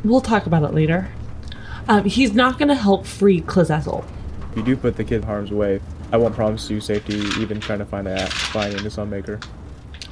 [0.05, 1.09] We'll talk about it later.
[1.89, 3.43] Um, he's not going to help free.
[3.47, 4.05] If
[4.57, 5.81] you do put the kid in harm's way,
[6.13, 9.45] I won't promise you safety even trying to find a finding the Sunmaker.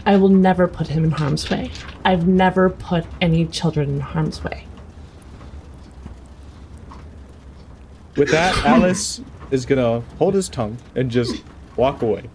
[0.04, 1.70] I will never put him in harm's way.
[2.04, 4.66] I've never put any children in harm's way.
[8.16, 11.42] With that, Alice is gonna hold his tongue and just
[11.76, 12.28] walk away.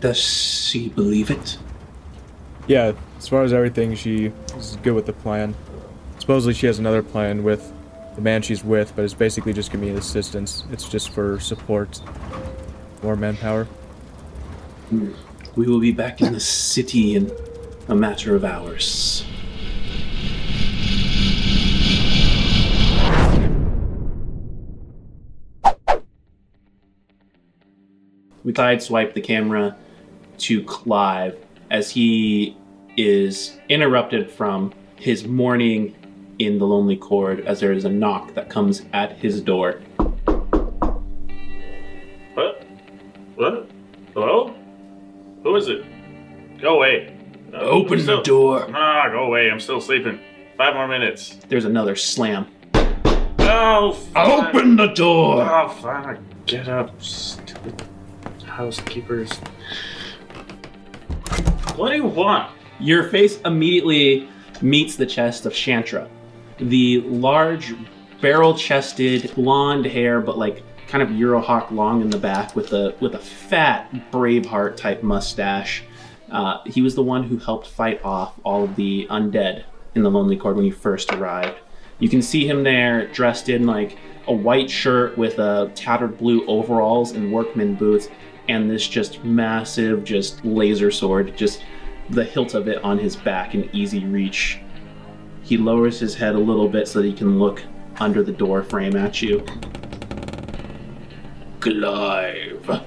[0.00, 1.58] Does she believe it?
[2.66, 5.54] Yeah, as far as everything, she is good with the plan.
[6.18, 7.70] Supposedly, she has another plan with
[8.14, 10.64] the man she's with, but it's basically just gonna be assistance.
[10.72, 12.00] It's just for support,
[13.02, 13.68] more manpower.
[14.90, 17.30] We will be back in the city in
[17.88, 19.24] a matter of hours.
[28.42, 29.76] We sideswipe the camera
[30.40, 31.36] to Clive
[31.70, 32.56] as he
[32.96, 35.94] is interrupted from his morning
[36.38, 39.80] in the Lonely Chord as there is a knock that comes at his door.
[42.34, 42.62] What?
[43.36, 43.70] What?
[44.14, 44.54] Hello?
[45.42, 45.84] Who is it?
[46.60, 47.16] Go away.
[47.52, 48.66] Uh, Open I'm the door.
[48.74, 49.50] Ah, go away.
[49.50, 50.20] I'm still sleeping.
[50.56, 51.38] Five more minutes.
[51.48, 52.46] There's another slam.
[53.52, 53.98] Oh.
[54.14, 55.42] Open the door!
[55.42, 56.24] Oh, fine.
[56.46, 57.82] Get up, stupid
[58.44, 59.30] housekeepers.
[61.80, 62.52] What do you want?
[62.78, 64.28] Your face immediately
[64.60, 66.10] meets the chest of Shantra.
[66.58, 67.72] The large,
[68.20, 72.94] barrel chested, blonde hair, but like kind of Eurohawk long in the back with a
[73.00, 75.82] with a fat Braveheart type mustache.
[76.30, 79.64] Uh, he was the one who helped fight off all of the undead
[79.94, 81.56] in the Lonely Cord when you first arrived.
[81.98, 86.44] You can see him there dressed in like a white shirt with a tattered blue
[86.46, 88.10] overalls and workman boots,
[88.50, 91.64] and this just massive, just laser sword, just
[92.10, 94.58] the hilt of it on his back in easy reach.
[95.42, 97.62] He lowers his head a little bit so that he can look
[97.98, 99.44] under the door frame at you.
[101.60, 102.80] Clive.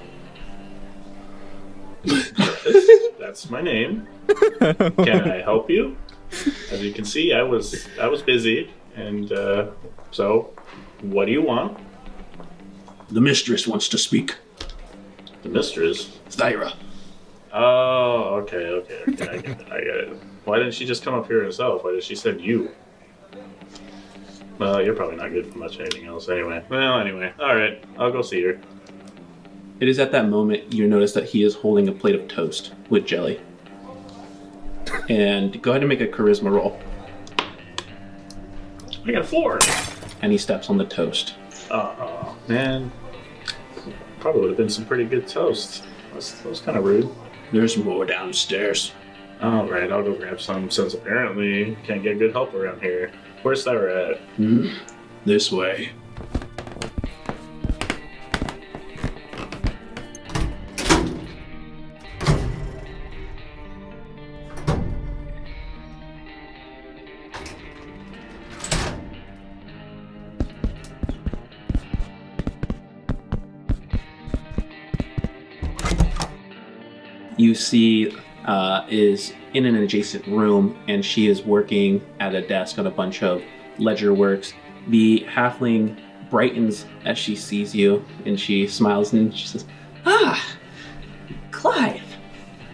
[3.18, 4.06] That's my name.
[4.60, 5.96] Can I help you?
[6.70, 9.68] As you can see, I was I was busy, and uh,
[10.10, 10.52] so,
[11.02, 11.78] what do you want?
[13.10, 14.34] The mistress wants to speak.
[15.44, 16.18] The mistress.
[16.30, 16.74] Thyra.
[17.52, 19.28] Oh, okay, okay, okay.
[19.28, 19.72] I get it.
[19.72, 20.22] I get it.
[20.44, 21.84] Why didn't she just come up here herself?
[21.84, 22.72] Why did she send you?
[24.58, 26.64] Well, you're probably not good for much anything else anyway.
[26.68, 27.84] Well, anyway, all right.
[27.98, 28.60] I'll go see her.
[29.80, 32.72] It is at that moment you notice that he is holding a plate of toast
[32.88, 33.40] with jelly.
[35.08, 36.80] And go ahead and make a charisma roll.
[39.06, 39.58] I got a four.
[40.22, 41.34] And he steps on the toast.
[41.70, 42.90] Oh man,
[44.24, 45.84] probably would have been some pretty good toast.
[46.14, 47.10] That's, that was kind of rude.
[47.52, 48.92] There's more downstairs.
[49.42, 53.12] All right, I'll go grab some since apparently can't get good help around here.
[53.42, 54.20] Where's Thyra at?
[54.36, 54.68] Hmm.
[55.26, 55.90] This way.
[77.54, 82.86] See uh, is in an adjacent room and she is working at a desk on
[82.86, 83.42] a bunch of
[83.78, 84.52] ledger works.
[84.88, 85.98] The halfling
[86.30, 89.64] brightens as she sees you and she smiles and she says,
[90.04, 90.44] Ah,
[91.50, 92.02] Clive.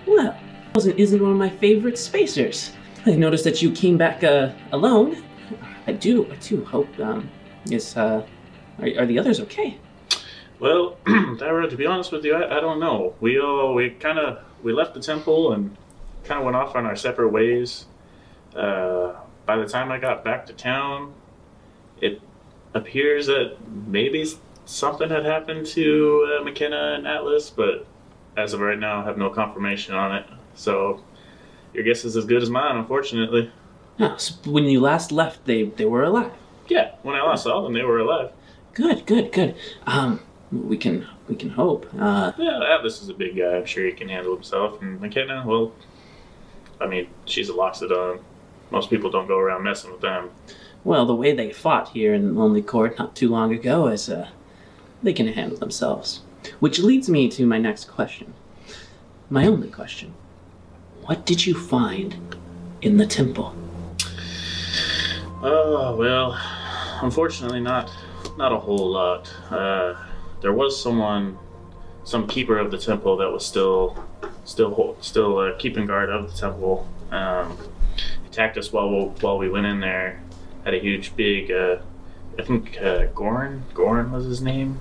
[0.06, 0.36] Well,
[0.74, 2.72] wasn't isn't one of my favorite spacers.
[3.06, 5.22] I noticed that you came back uh, alone.
[5.86, 6.98] I do, I do hope.
[6.98, 7.30] Um,
[7.70, 8.26] is uh,
[8.78, 9.78] are, are the others okay?
[10.58, 13.14] Well, Thyra, to be honest with you, I, I don't know.
[13.20, 15.76] We all we kind of we left the temple and
[16.24, 17.86] kind of went off on our separate ways.
[18.54, 19.14] Uh,
[19.46, 21.14] by the time I got back to town,
[22.00, 22.20] it
[22.74, 23.56] appears that
[23.86, 24.26] maybe
[24.64, 27.86] something had happened to uh, McKenna and Atlas, but
[28.36, 30.26] as of right now, I have no confirmation on it.
[30.54, 31.02] So
[31.74, 33.50] your guess is as good as mine, unfortunately.
[33.98, 36.32] No, so when you last left, they they were alive.
[36.68, 38.30] Yeah, when I last saw them, they were alive.
[38.72, 39.56] Good, good, good.
[39.86, 40.20] Um,
[40.52, 41.86] we can we can hope.
[41.98, 43.56] Uh, Yeah, Atlas is a big guy.
[43.56, 44.82] I'm sure he can handle himself.
[44.82, 45.72] And McKenna, well,
[46.80, 48.20] I mean, she's a Loxodon.
[48.70, 50.30] Most people don't go around messing with them.
[50.84, 54.28] well, the way they fought here in Lonely Court not too long ago is uh,
[55.02, 56.20] they can handle themselves.
[56.58, 58.32] Which leads me to my next question.
[59.28, 60.14] My only question:
[61.02, 62.16] What did you find
[62.80, 63.54] in the temple?
[65.42, 66.38] Oh well,
[67.02, 67.90] unfortunately, not
[68.36, 69.32] not a whole lot.
[69.50, 69.94] Uh,
[70.40, 71.38] there was someone,
[72.04, 74.02] some keeper of the temple that was still,
[74.44, 76.88] still, still uh, keeping guard of the temple.
[77.10, 77.58] Um,
[78.26, 80.22] attacked us while we, while we went in there.
[80.64, 81.50] Had a huge, big.
[81.50, 81.78] Uh,
[82.38, 83.64] I think uh, Gorn.
[83.74, 84.80] Gorn was his name.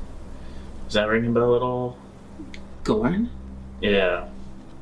[0.86, 1.98] Does that ring a bell at all?
[2.84, 3.30] Gorn?
[3.82, 4.28] Yeah.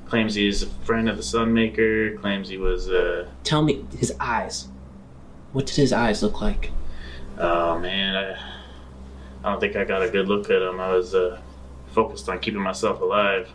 [0.07, 2.19] Claims he's a friend of the Sunmaker.
[2.19, 2.89] Claims he was.
[2.89, 4.67] Uh, Tell me his eyes.
[5.53, 6.71] What did his eyes look like?
[7.37, 8.56] Oh man, I,
[9.47, 10.81] I don't think I got a good look at him.
[10.81, 11.39] I was uh,
[11.93, 13.49] focused on keeping myself alive.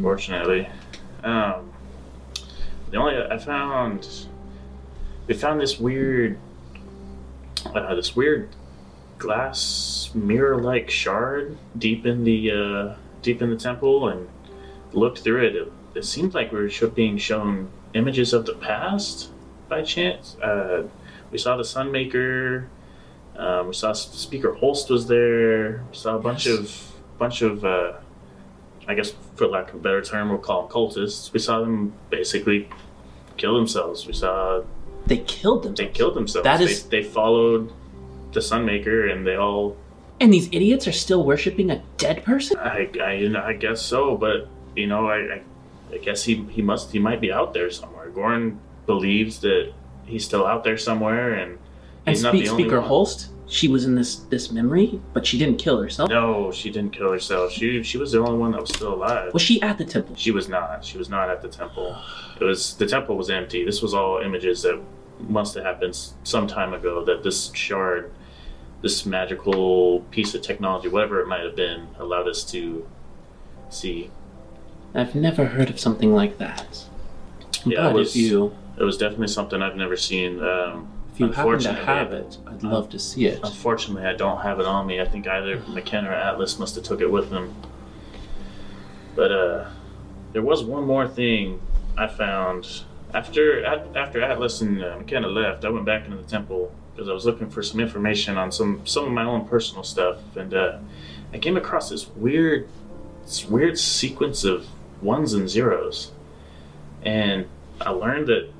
[0.00, 0.68] Fortunately,
[1.22, 1.72] um,
[2.90, 4.08] the only I found
[5.28, 6.36] we found this weird,
[7.66, 8.48] uh, this weird
[9.18, 14.28] glass mirror-like shard deep in the uh, deep in the temple, and
[14.92, 15.54] looked through it.
[15.54, 19.30] It, it seemed like we were being shown images of the past
[19.68, 20.36] by chance.
[20.42, 20.88] Uh,
[21.30, 22.66] we saw the Sunmaker.
[23.36, 25.82] Um, we saw Speaker Holst was there.
[25.90, 26.58] We saw a bunch Yes.
[26.58, 27.92] of bunch of uh,
[28.88, 31.32] I guess for lack of a better term, we'll call them cultists.
[31.32, 32.68] We saw them basically
[33.36, 34.06] kill themselves.
[34.06, 34.62] We saw
[35.06, 35.74] They killed them.
[35.74, 36.44] they killed themselves.
[36.44, 37.72] That is- they, they followed
[38.32, 39.76] the Sunmaker, and they all.
[40.20, 42.56] And these idiots are still worshiping a dead person?
[42.58, 45.42] I, I, I guess so, but you know, I, I,
[45.92, 48.08] I guess he he must he might be out there somewhere.
[48.10, 49.72] Gorn believes that
[50.06, 51.58] he's still out there somewhere, and
[52.06, 52.88] And he's speak, Speaker one.
[52.88, 56.10] Holst, she was in this this memory, but she didn't kill herself.
[56.10, 57.52] No, she didn't kill herself.
[57.52, 59.32] She she was the only one that was still alive.
[59.32, 60.16] Was she at the temple?
[60.16, 60.84] She was not.
[60.84, 61.96] She was not at the temple.
[62.40, 63.64] It was the temple was empty.
[63.64, 64.80] This was all images that
[65.20, 67.04] must have happened some time ago.
[67.04, 68.10] That this shard,
[68.80, 72.86] this magical piece of technology, whatever it might have been, allowed us to
[73.70, 74.10] see.
[74.94, 76.84] I've never heard of something like that.
[77.64, 80.42] Yeah, it was- if you It was definitely something I've never seen.
[80.42, 83.40] Um, if you happen to have it, I'd love to see it.
[83.42, 85.00] Unfortunately, I don't have it on me.
[85.00, 87.54] I think either McKenna or Atlas must have took it with them.
[89.14, 89.70] But uh,
[90.32, 91.60] there was one more thing
[91.96, 95.64] I found after after Atlas and uh, McKenna left.
[95.64, 98.86] I went back into the temple because I was looking for some information on some
[98.86, 100.78] some of my own personal stuff, and uh,
[101.32, 102.68] I came across this weird
[103.22, 104.66] this weird sequence of
[105.02, 106.12] ones and zeros,
[107.02, 107.46] and
[107.80, 108.50] I learned that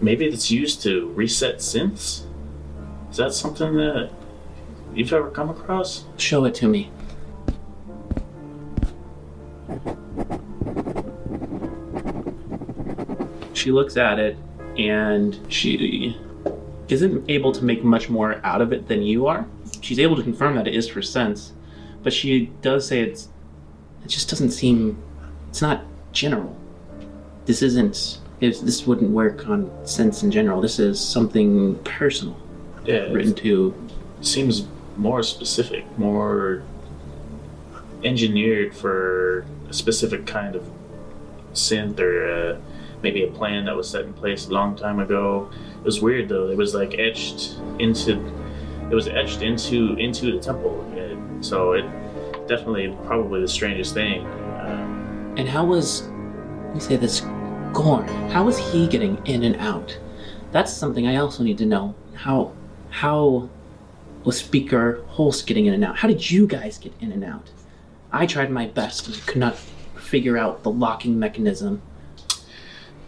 [0.00, 2.24] maybe it's used to reset synths.
[3.10, 4.10] Is that something that
[4.94, 6.04] you've ever come across?
[6.16, 6.90] Show it to me.
[13.54, 14.36] She looks at it
[14.76, 16.16] and she
[16.88, 19.46] isn't able to make much more out of it than you are.
[19.80, 21.52] She's able to confirm that it is for synths,
[22.02, 23.28] but she does say it's
[24.04, 25.02] it just doesn't seem
[25.48, 25.82] it's not
[26.12, 26.56] general.
[27.46, 30.60] This isn't it's, this wouldn't work on synths in general.
[30.60, 32.36] This is something personal
[32.84, 33.74] Yeah, written to
[34.20, 34.66] seems
[34.96, 36.62] more specific, more
[38.04, 40.64] engineered for a specific kind of
[41.52, 42.60] synth or uh,
[43.02, 45.50] maybe a plan that was set in place a long time ago.
[45.78, 46.48] It was weird though.
[46.48, 48.20] It was like etched into.
[48.90, 51.84] It was etched into into the temple, and so it
[52.48, 54.24] definitely probably the strangest thing.
[54.26, 56.08] Um, And how was,
[56.74, 57.20] you say this,
[57.72, 58.08] Gorn?
[58.30, 59.98] How was he getting in and out?
[60.52, 61.94] That's something I also need to know.
[62.14, 62.52] How,
[62.90, 63.48] how
[64.24, 65.96] was Speaker Holst getting in and out?
[65.96, 67.50] How did you guys get in and out?
[68.12, 69.56] I tried my best and could not
[69.96, 71.82] figure out the locking mechanism.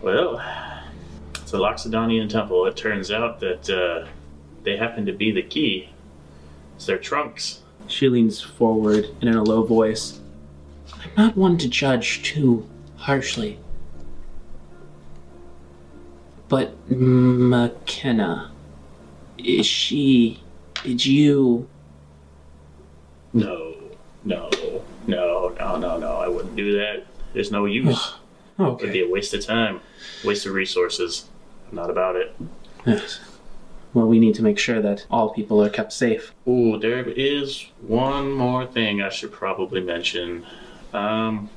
[0.02, 0.42] Well,
[1.34, 2.66] it's a Loxodonian temple.
[2.66, 4.08] It turns out that uh,
[4.62, 5.90] they happen to be the key.
[6.76, 7.62] It's their trunks.
[7.86, 10.20] She leans forward and in a low voice.
[10.94, 13.58] I'm not one to judge too harshly.
[16.50, 18.50] But McKenna,
[19.38, 20.42] is she.
[20.82, 21.68] Did you.
[23.32, 23.76] No,
[24.24, 24.50] no,
[25.06, 26.12] no, no, no, no.
[26.16, 27.06] I wouldn't do that.
[27.32, 28.14] There's no use.
[28.60, 28.82] okay.
[28.82, 29.80] It'd be a waste of time,
[30.24, 31.28] waste of resources.
[31.70, 32.34] I'm not about it.
[32.84, 33.20] Yes.
[33.94, 36.34] Well, we need to make sure that all people are kept safe.
[36.48, 40.44] Ooh, there is one more thing I should probably mention.
[40.92, 41.48] Um,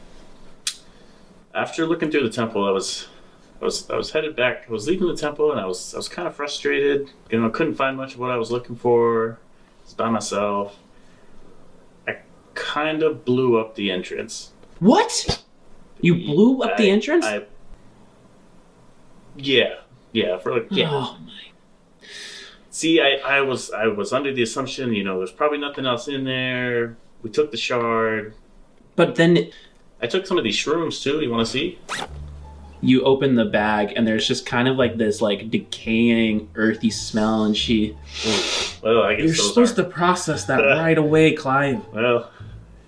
[1.53, 3.07] after looking through the temple, I was,
[3.63, 4.65] I was, I was headed back.
[4.67, 7.09] I was leaving the temple, and I was, I was kind of frustrated.
[7.29, 9.39] You know, I couldn't find much of what I was looking for.
[9.79, 10.77] I was by myself.
[12.05, 12.17] I
[12.55, 14.51] kind of blew up the entrance.
[14.79, 15.43] What?
[16.01, 17.25] You blew up the entrance?
[17.25, 17.45] I,
[19.37, 19.75] yeah,
[20.11, 20.89] yeah, for like, yeah.
[20.91, 22.07] Oh my.
[22.69, 26.09] See, I, I was I was under the assumption, you know, there's probably nothing else
[26.09, 26.97] in there.
[27.21, 28.33] We took the shard.
[28.97, 29.51] But then
[30.01, 31.21] I took some of these shrooms too.
[31.21, 31.79] You want to see?
[32.83, 37.45] You open the bag and there's just kind of like this like decaying earthy smell
[37.45, 37.95] and she
[38.83, 41.81] Well, I guess You're supposed are- to process that right away, Clive.
[41.93, 42.29] Well,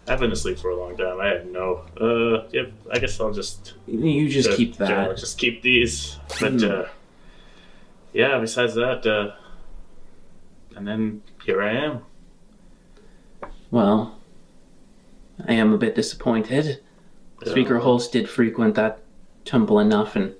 [0.08, 1.20] I've been asleep for a long time.
[1.20, 1.86] I have no.
[2.00, 5.18] Uh, yeah, I guess I'll just You just uh, keep that.
[5.18, 6.20] just keep these.
[6.40, 6.70] But Hmm.
[6.72, 6.84] uh,
[8.14, 9.32] yeah, besides that, uh,
[10.76, 12.00] and then here I am.
[13.72, 14.18] Well,
[15.48, 16.82] I am a bit disappointed.
[17.46, 19.00] Speaker Uh, Holst did frequent that
[19.46, 20.36] temple enough, and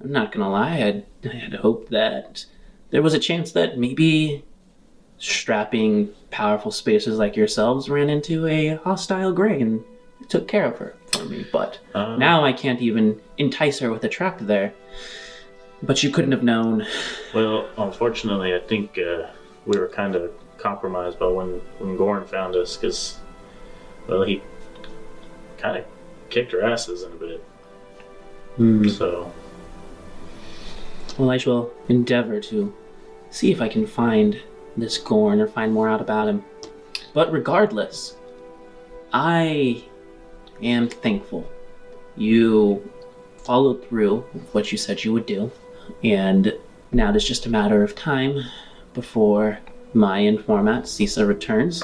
[0.00, 2.46] I'm not gonna lie, I'd, I had hoped that
[2.90, 4.44] there was a chance that maybe
[5.18, 9.84] strapping, powerful spacers like yourselves ran into a hostile Grey and
[10.28, 11.46] took care of her for me.
[11.52, 14.74] But uh, now I can't even entice her with a trap there.
[15.82, 16.86] But you couldn't have known.
[17.34, 19.28] Well, unfortunately, I think uh,
[19.66, 23.18] we were kind of compromised by when when Gorn found us because,
[24.06, 24.42] well, he
[25.58, 25.84] kind of
[26.30, 27.44] kicked our asses in a bit.
[28.56, 28.88] Hmm.
[28.88, 29.32] So
[31.18, 32.74] Well, I shall endeavor to
[33.30, 34.40] see if I can find
[34.76, 36.44] this Gorn or find more out about him.
[37.14, 38.16] But regardless,
[39.12, 39.84] I
[40.62, 41.46] am thankful
[42.16, 42.90] you
[43.38, 45.50] followed through with what you said you would do,
[46.04, 46.52] and
[46.92, 48.38] now it is just a matter of time
[48.94, 49.58] before
[49.94, 51.82] my informant Sisa returns.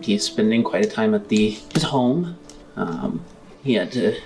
[0.00, 2.38] He's spending quite a time at the his home.
[2.76, 3.24] Um,
[3.62, 4.20] he had to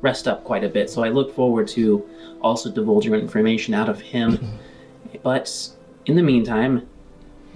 [0.00, 2.08] rest up quite a bit, so I look forward to
[2.40, 4.58] also divulging information out of him.
[5.22, 5.70] but
[6.06, 6.88] in the meantime,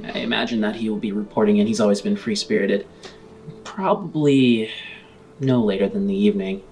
[0.05, 2.87] I imagine that he will be reporting and He's always been free spirited.
[3.65, 4.71] Probably
[5.41, 6.63] no later than the evening.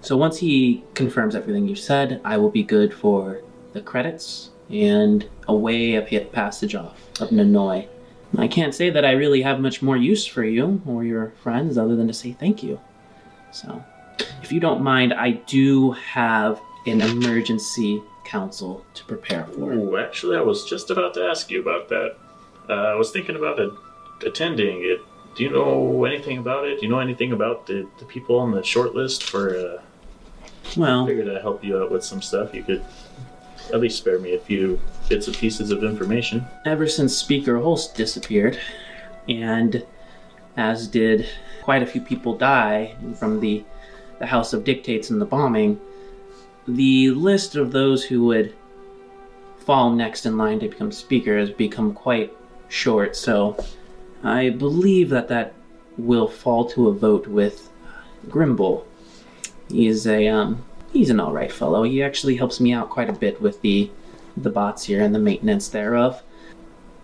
[0.00, 3.40] So once he confirms everything you said, I will be good for
[3.72, 7.86] the credits and a way of hit passage off of Nanoi.
[8.36, 11.76] I can't say that I really have much more use for you or your friends
[11.76, 12.80] other than to say thank you.
[13.50, 13.84] So,
[14.42, 19.72] if you don't mind, I do have an emergency council to prepare for.
[19.72, 22.16] Ooh, actually, I was just about to ask you about that.
[22.68, 23.70] Uh, I was thinking about it,
[24.26, 25.00] attending it.
[25.34, 26.80] Do you know anything about it?
[26.80, 29.56] Do you know anything about the, the people on the short list for?
[29.56, 29.82] Uh,
[30.76, 32.54] Well, figured I'd help you out with some stuff.
[32.54, 32.84] You could
[33.72, 36.44] at least spare me a few bits and pieces of information.
[36.66, 38.58] ever since Speaker Holst disappeared,
[39.28, 39.84] and
[40.56, 41.26] as did
[41.62, 43.64] quite a few people die from the,
[44.22, 45.80] the House of Dictates and the bombing,
[46.68, 48.54] the list of those who would
[49.58, 52.32] fall next in line to become Speaker has become quite
[52.68, 53.56] short, so
[54.22, 55.54] I believe that that
[55.98, 57.68] will fall to a vote with
[58.28, 58.84] Grimble.
[59.68, 61.82] He's a um, he's an all right fellow.
[61.82, 63.90] He actually helps me out quite a bit with the
[64.36, 66.22] the bots here and the maintenance thereof.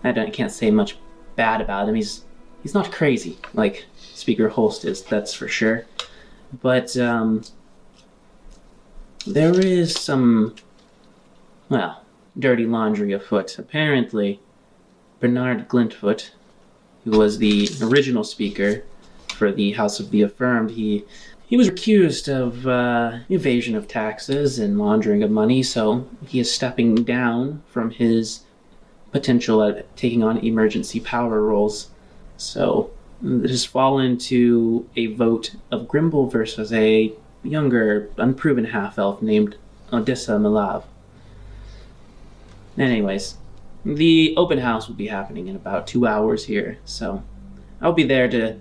[0.05, 0.97] I, don't, can't say much
[1.35, 1.97] bad about him.
[1.97, 2.23] He's
[2.63, 5.85] he's not crazy like Speaker Holst is, that's for sure.
[6.53, 7.43] But um,
[9.27, 10.55] there is some,
[11.69, 12.03] well,
[12.39, 13.59] dirty laundry afoot.
[13.59, 14.41] Apparently,
[15.21, 16.31] Bernard Glintfoot,
[17.05, 18.85] who was the original speaker
[19.35, 21.05] for the House of the Affirmed, he
[21.47, 26.53] he was accused of uh, evasion of taxes and laundering of money, so he is
[26.53, 28.41] stepping down from his
[29.13, 31.91] potential at taking on emergency power roles.
[32.37, 32.91] So
[33.23, 37.13] has fallen to a vote of Grimble versus a
[37.43, 39.57] younger, unproven half elf named
[39.93, 40.85] Odessa Milav.
[42.77, 43.37] Anyways,
[43.85, 47.23] the open house will be happening in about two hours here, so
[47.81, 48.57] I'll be there to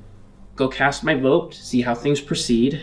[0.55, 2.81] go cast my vote, see how things proceed.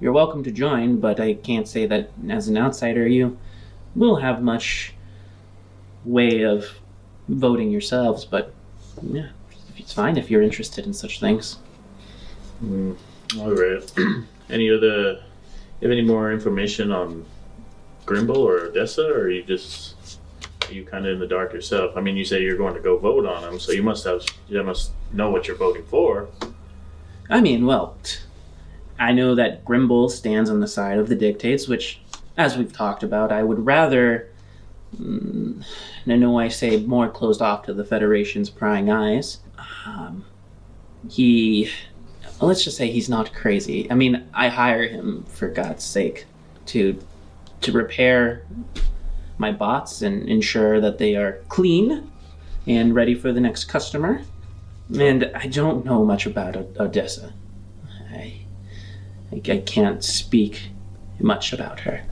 [0.00, 3.36] You're welcome to join, but I can't say that as an outsider you
[3.94, 4.94] will have much
[6.04, 6.66] way of
[7.28, 8.52] voting yourselves, but
[9.02, 9.28] yeah,
[9.76, 11.58] it's fine if you're interested in such things.
[12.64, 12.96] Mm,
[13.38, 13.92] all right.
[14.50, 15.22] any other?
[15.80, 17.24] You have any more information on
[18.06, 20.18] Grimble or Odessa, or are you just
[20.68, 21.96] are you kind of in the dark yourself?
[21.96, 24.22] I mean, you say you're going to go vote on them, so you must have
[24.48, 26.28] you must know what you're voting for.
[27.30, 27.96] I mean, well,
[28.98, 32.00] I know that Grimble stands on the side of the dictates, which,
[32.36, 34.30] as we've talked about, I would rather.
[34.96, 35.64] Mm,
[36.06, 39.38] I know I say more closed off to the Federation's prying eyes.
[39.86, 40.24] Um,
[41.08, 41.70] he.
[42.40, 43.90] let's just say he's not crazy.
[43.90, 46.26] I mean, I hire him, for God's sake,
[46.66, 46.98] to
[47.60, 48.44] to repair
[49.38, 52.10] my bots and ensure that they are clean
[52.66, 54.22] and ready for the next customer.
[54.98, 57.32] And I don't know much about Odessa.
[58.10, 58.40] I,
[59.32, 60.70] I, I can't speak
[61.18, 62.04] much about her.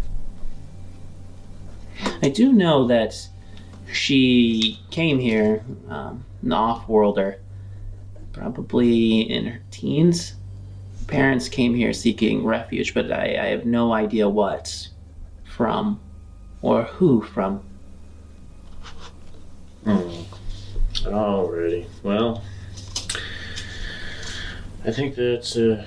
[2.22, 3.28] I do know that
[3.92, 7.38] she came here, um, an off-worlder,
[8.32, 10.34] probably in her teens.
[11.06, 14.88] Parents came here seeking refuge, but I, I have no idea what
[15.44, 16.00] from
[16.62, 17.62] or who from.
[19.84, 20.22] Hmm.
[21.04, 21.86] Alrighty.
[22.02, 22.42] Well,
[24.84, 25.84] I think that's uh,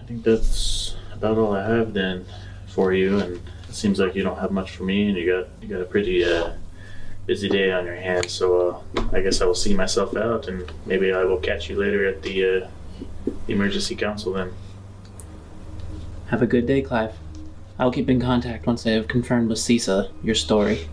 [0.00, 2.26] I think that's about all I have then
[2.66, 5.48] for you, and it seems like you don't have much for me, and you got
[5.62, 6.52] you got a pretty uh,
[7.28, 8.32] busy day on your hands.
[8.32, 11.76] So uh, I guess I will see myself out, and maybe I will catch you
[11.76, 12.68] later at the uh,
[13.46, 14.52] emergency council then.
[16.28, 17.14] Have a good day, Clive.
[17.78, 20.88] I'll keep in contact once I have confirmed with Sisa your story.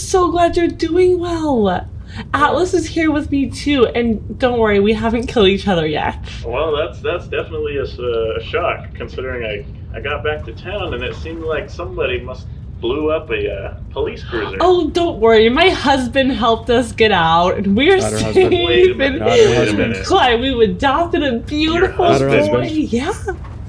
[0.00, 1.88] So glad you're doing well.
[2.32, 6.18] Atlas is here with me too, and don't worry, we haven't killed each other yet.
[6.46, 11.14] well, that's that's definitely a shock considering I I got back to town and it
[11.16, 12.46] seemed like somebody must
[12.80, 14.58] blew up a uh, police cruiser.
[14.60, 18.24] Oh, don't worry, my husband helped us get out, and we're Not her safe.
[18.26, 18.50] husband.
[18.50, 19.18] Wait a and minute.
[19.20, 22.18] Not a Clyde, we've adopted a beautiful boy.
[22.18, 22.70] husband.
[22.70, 23.12] Yeah,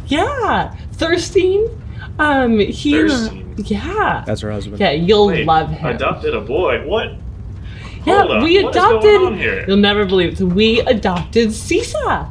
[0.07, 0.76] yeah.
[0.93, 1.69] Thirstein,
[2.19, 2.93] um, he.
[2.93, 3.44] Thirstein?
[3.57, 4.79] Yeah, That's her husband.
[4.79, 4.91] yeah.
[4.91, 5.95] You'll Wait, love him.
[5.95, 6.85] Adopted a boy.
[6.87, 7.11] What?
[8.05, 9.01] yeah, Hold on, we what is adopted.
[9.03, 9.65] going on here?
[9.67, 10.43] You'll never believe it.
[10.43, 12.29] We adopted Sisa.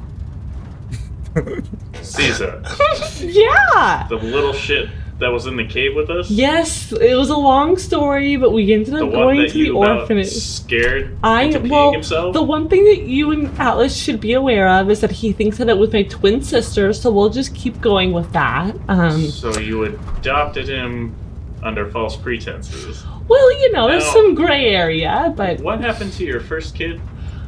[2.03, 2.63] Caesar,
[3.21, 4.07] yeah.
[4.09, 4.89] the little shit
[5.25, 6.31] that was in the cave with us.
[6.31, 9.53] Yes, it was a long story, but we ended The up one going that to
[9.55, 10.29] the you orphanage.
[10.29, 12.35] scared I into well, himself.
[12.35, 15.57] the one thing that you and Atlas should be aware of is that he thinks
[15.57, 18.77] that it was my twin sister, so we'll just keep going with that.
[18.89, 21.15] Um, so you adopted him
[21.63, 23.03] under false pretenses.
[23.27, 27.01] well, you know, there's some gray area, but What happened to your first kid,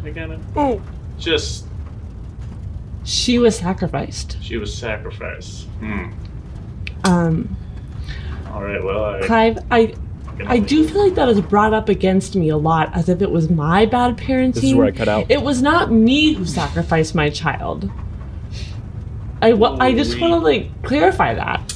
[0.02, 0.40] McKenna?
[0.56, 0.80] Oh.
[1.18, 1.66] Just
[3.04, 4.38] she was sacrificed.
[4.40, 5.66] she was sacrificed.
[5.80, 6.10] Hmm.
[7.04, 7.56] Um,
[8.56, 8.82] All right.
[8.82, 9.20] Well, I.
[9.20, 9.94] Clive, I
[10.46, 13.30] I do feel like that is brought up against me a lot, as if it
[13.30, 14.54] was my bad parenting.
[14.54, 15.30] This is where I cut out.
[15.30, 17.90] It was not me who sacrificed my child.
[19.42, 21.74] I, I just want to like clarify that.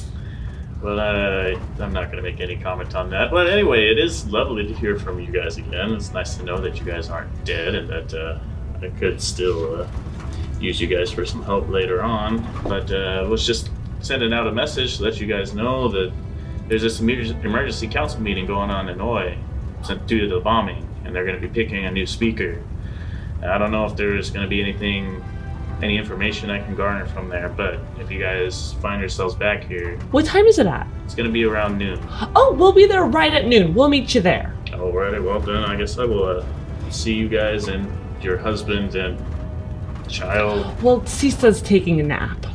[0.81, 3.29] Well, I, I'm not going to make any comment on that.
[3.29, 5.93] But anyway, it is lovely to hear from you guys again.
[5.93, 8.39] It's nice to know that you guys aren't dead and that uh,
[8.81, 9.87] I could still uh,
[10.59, 12.43] use you guys for some help later on.
[12.63, 13.69] But uh, I was just
[13.99, 16.11] sending out a message to let you guys know that
[16.71, 19.37] there's this emergency council meeting going on in Nanoi
[20.07, 22.63] due to the bombing, and they're going to be picking a new speaker.
[23.43, 25.21] I don't know if there's going to be anything,
[25.83, 29.97] any information I can garner from there, but if you guys find yourselves back here,
[30.11, 30.87] What time is it at?
[31.03, 31.99] it's gonna be around noon.
[32.37, 33.73] Oh, we'll be there right at noon.
[33.73, 34.55] We'll meet you there.
[34.67, 36.45] Alrighty, well then, I guess I will uh,
[36.89, 37.85] see you guys and
[38.21, 39.19] your husband and
[40.07, 40.81] child.
[40.81, 42.45] Well, Sisa's taking a nap.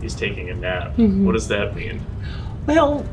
[0.00, 0.96] He's taking a nap.
[0.96, 1.24] Mhm.
[1.24, 2.00] What does that mean?
[2.66, 3.04] Well,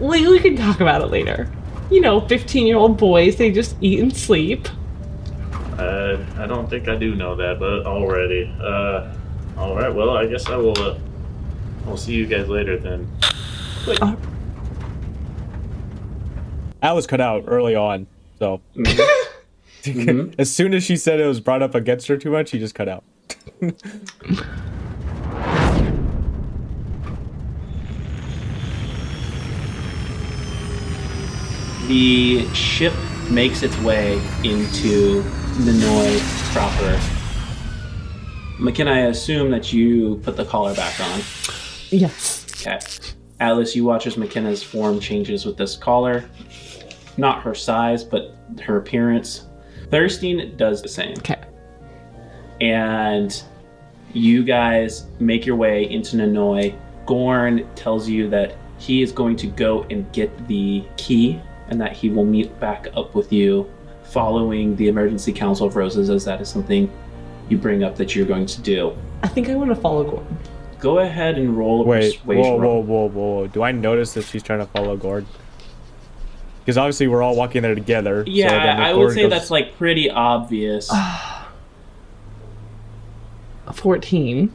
[0.00, 1.50] we, we can talk about it later.
[1.90, 4.68] You know, 15 year old boys, they just eat and sleep.
[5.78, 8.52] Uh, I don't think I do know that, but already.
[8.60, 9.12] Uh,
[9.58, 9.94] all right.
[9.94, 10.78] Well, I guess I will.
[10.78, 10.98] Uh,
[11.86, 13.08] I'll see you guys later then.
[16.82, 18.06] Alice cut out early on,
[18.38, 20.34] so Mhm.
[20.38, 22.74] as soon as she said it was brought up against her too much, he just
[22.74, 23.04] cut out.
[31.86, 32.92] The ship
[33.30, 35.22] makes its way into
[35.62, 36.20] Nanoi
[36.52, 37.00] proper.
[38.58, 41.20] McKenna, I assume that you put the collar back on.
[41.90, 42.46] Yes.
[42.60, 42.78] Okay.
[43.38, 46.24] Atlas, you watch as McKenna's form changes with this collar.
[47.16, 49.46] Not her size, but her appearance.
[49.90, 51.16] Thirstein does the same.
[51.18, 51.40] Okay.
[52.60, 53.42] And
[54.12, 56.76] you guys make your way into Nanoi.
[57.06, 61.92] Gorn tells you that he is going to go and get the key and that
[61.92, 63.70] he will meet back up with you
[64.04, 66.90] following the Emergency Council of Roses, as that is something
[67.48, 68.96] you bring up that you're going to do.
[69.22, 70.38] I think I want to follow Gordon.
[70.78, 72.82] Go ahead and roll a Wait, persuasion whoa, whoa, roll.
[72.82, 73.46] whoa, whoa!
[73.48, 75.26] Do I notice that she's trying to follow Gorn?
[76.60, 78.24] Because obviously we're all walking there together.
[78.26, 80.90] so Yeah, then if I would say goes- that's like pretty obvious.
[83.72, 84.52] 14.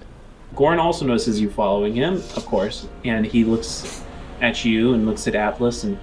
[0.56, 4.04] Gorn also notices you following him, of course, and he looks
[4.42, 5.98] at you and looks at Atlas and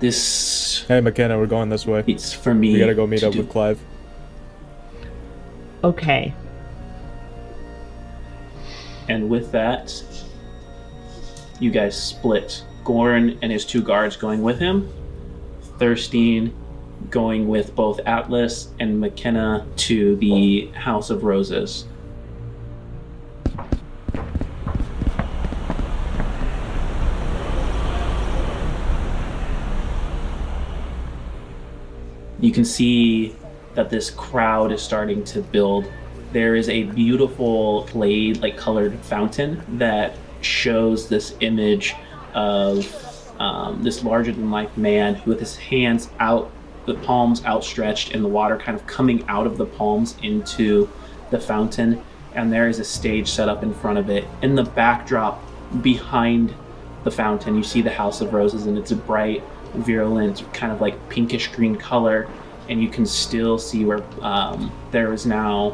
[0.00, 2.04] this Hey, McKenna, we're going this way.
[2.06, 2.72] it's for me.
[2.72, 3.40] We gotta go meet to up do.
[3.40, 3.80] with Clive.
[5.84, 6.34] Okay.
[9.08, 10.02] And with that,
[11.60, 12.64] you guys split.
[12.84, 14.90] Gorn and his two guards going with him.
[15.78, 16.52] Thirstein
[17.10, 21.86] going with both Atlas and McKenna to the House of Roses.
[32.48, 33.36] You can see
[33.74, 35.84] that this crowd is starting to build.
[36.32, 41.94] There is a beautiful like colored fountain that shows this image
[42.32, 46.50] of um, this larger than life man with his hands out
[46.86, 50.88] the palms outstretched and the water kind of coming out of the palms into
[51.28, 52.02] the fountain.
[52.34, 54.24] And there is a stage set up in front of it.
[54.40, 55.44] In the backdrop
[55.82, 56.54] behind
[57.04, 59.44] the fountain you see the house of roses and it's a bright
[59.82, 62.28] virulent kind of like pinkish green color
[62.68, 65.70] and you can still see where um, there is now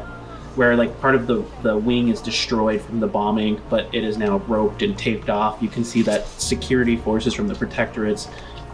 [0.55, 4.17] where like part of the the wing is destroyed from the bombing, but it is
[4.17, 5.61] now roped and taped off.
[5.61, 8.29] You can see that security forces from the protectorates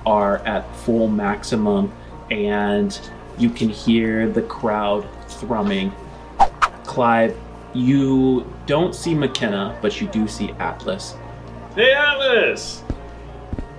[0.06, 1.92] are at full maximum,
[2.30, 3.00] and
[3.38, 5.92] you can hear the crowd thrumming.
[6.84, 7.36] Clive,
[7.74, 11.16] you don't see McKenna, but you do see Atlas.
[11.76, 12.84] Hey, Atlas!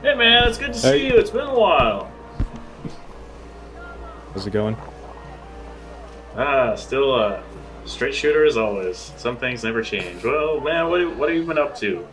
[0.03, 1.15] Hey, man, it's good to see you.
[1.17, 2.11] It's been a while.
[4.35, 4.77] How's it going?
[6.37, 7.43] Ah, still a
[7.85, 9.13] straight shooter as always.
[9.17, 10.25] Some things never change.
[10.25, 12.07] Well, man, what, what have you been up to?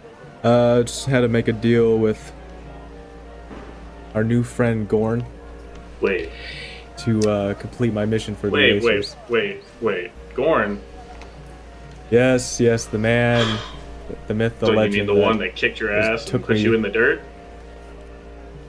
[0.43, 2.31] Uh, just had to make a deal with
[4.13, 5.25] our new friend Gorn
[6.01, 6.29] Wait,
[6.97, 10.11] to uh, complete my mission for the wait, wait, wait, wait.
[10.35, 10.81] Gorn,
[12.09, 13.59] Yes, yes, the man,
[14.27, 15.07] the myth, the so you legend.
[15.07, 17.21] mean the one that kicked your ass and took put me- you in the dirt?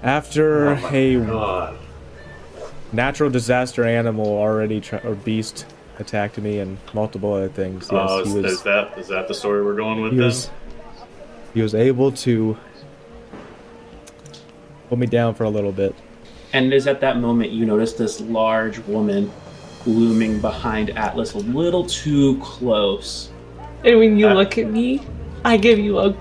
[0.02, 1.78] After Oh a God.
[2.92, 5.66] natural disaster animal already tra- or beast
[5.98, 7.88] attacked me and multiple other things.
[7.92, 8.52] Yes, oh, he is, was.
[8.52, 10.26] is that is that the story we're going with he then?
[10.26, 10.50] was.
[11.54, 12.56] He was able to
[14.88, 15.94] hold me down for a little bit.
[16.52, 19.30] And it is at that moment you notice this large woman
[19.86, 23.30] looming behind Atlas a little too close.
[23.84, 25.02] And when you Uh, look at me,
[25.44, 26.14] I give you a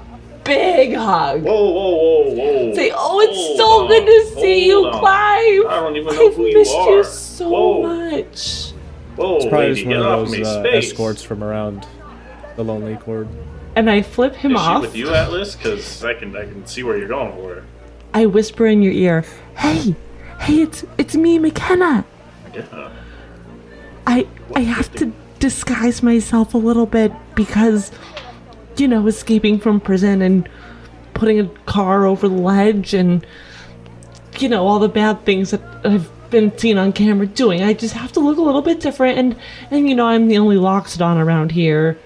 [0.56, 1.44] big hug.
[1.44, 2.74] Whoa, whoa, whoa, whoa!
[2.76, 5.00] Say, oh, it's Hold so on, good to see you, hold on.
[5.00, 5.66] Clive.
[5.68, 6.90] I don't even know I've who you missed are.
[6.98, 7.82] you so Whoa.
[8.12, 8.72] much.
[9.16, 11.86] Whoa, It's probably lady, just one of those uh, escorts from around
[12.56, 13.28] the Lonely Cord.
[13.76, 14.82] And I flip him Is she off.
[14.82, 15.56] with you, Atlas?
[15.56, 17.64] Because I can I can see where you're going for.
[18.14, 19.24] I whisper in your ear,
[19.58, 19.96] "Hey,
[20.40, 22.04] hey, it's it's me, McKenna.
[22.54, 22.90] Yeah.
[24.08, 27.92] I I have to disguise myself a little bit because,
[28.80, 30.50] you know, escaping from prison and
[31.14, 33.26] putting a car over the ledge and,
[34.38, 37.64] you know, all the bad things that I've been seen on camera doing.
[37.64, 39.36] I just have to look a little bit different and
[39.72, 41.98] and you know I'm the only Loxodon around here,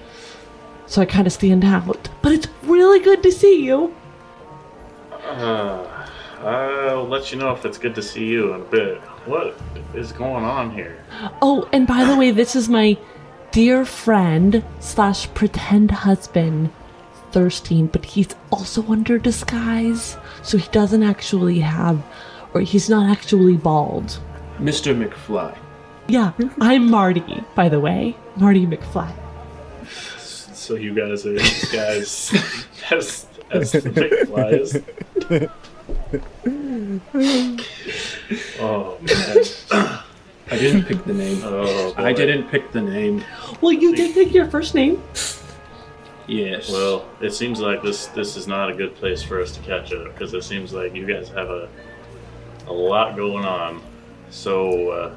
[0.88, 2.10] so I kind of stand out.
[2.22, 3.94] But it's really good to see you.
[5.12, 6.08] Uh,
[6.42, 9.00] I'll let you know if it's good to see you in a bit.
[9.26, 9.60] What
[9.94, 11.04] is going on here?
[11.42, 12.98] Oh, and by the way, this is my
[13.54, 16.72] dear friend slash pretend husband,
[17.32, 22.04] Thirstein, but he's also under disguise, so he doesn't actually have,
[22.54, 24.20] or he's not actually bald.
[24.58, 24.94] Mr.
[24.98, 25.56] McFly.
[26.08, 29.14] Yeah, I'm Marty, by the way, Marty McFly.
[29.88, 31.36] So you guys are
[31.72, 32.34] guys
[32.92, 34.82] as as the McFlies.
[38.60, 38.98] oh
[39.72, 40.00] man.
[40.52, 41.42] I didn't pick the name.
[41.44, 43.24] Oh, I didn't pick the name.
[43.62, 45.02] Well, you did pick your first name.
[46.28, 46.72] Yes.
[46.72, 49.92] Well, it seems like this this is not a good place for us to catch
[49.94, 51.70] up because it seems like you guys have a
[52.68, 53.82] a lot going on.
[54.30, 55.16] So, uh,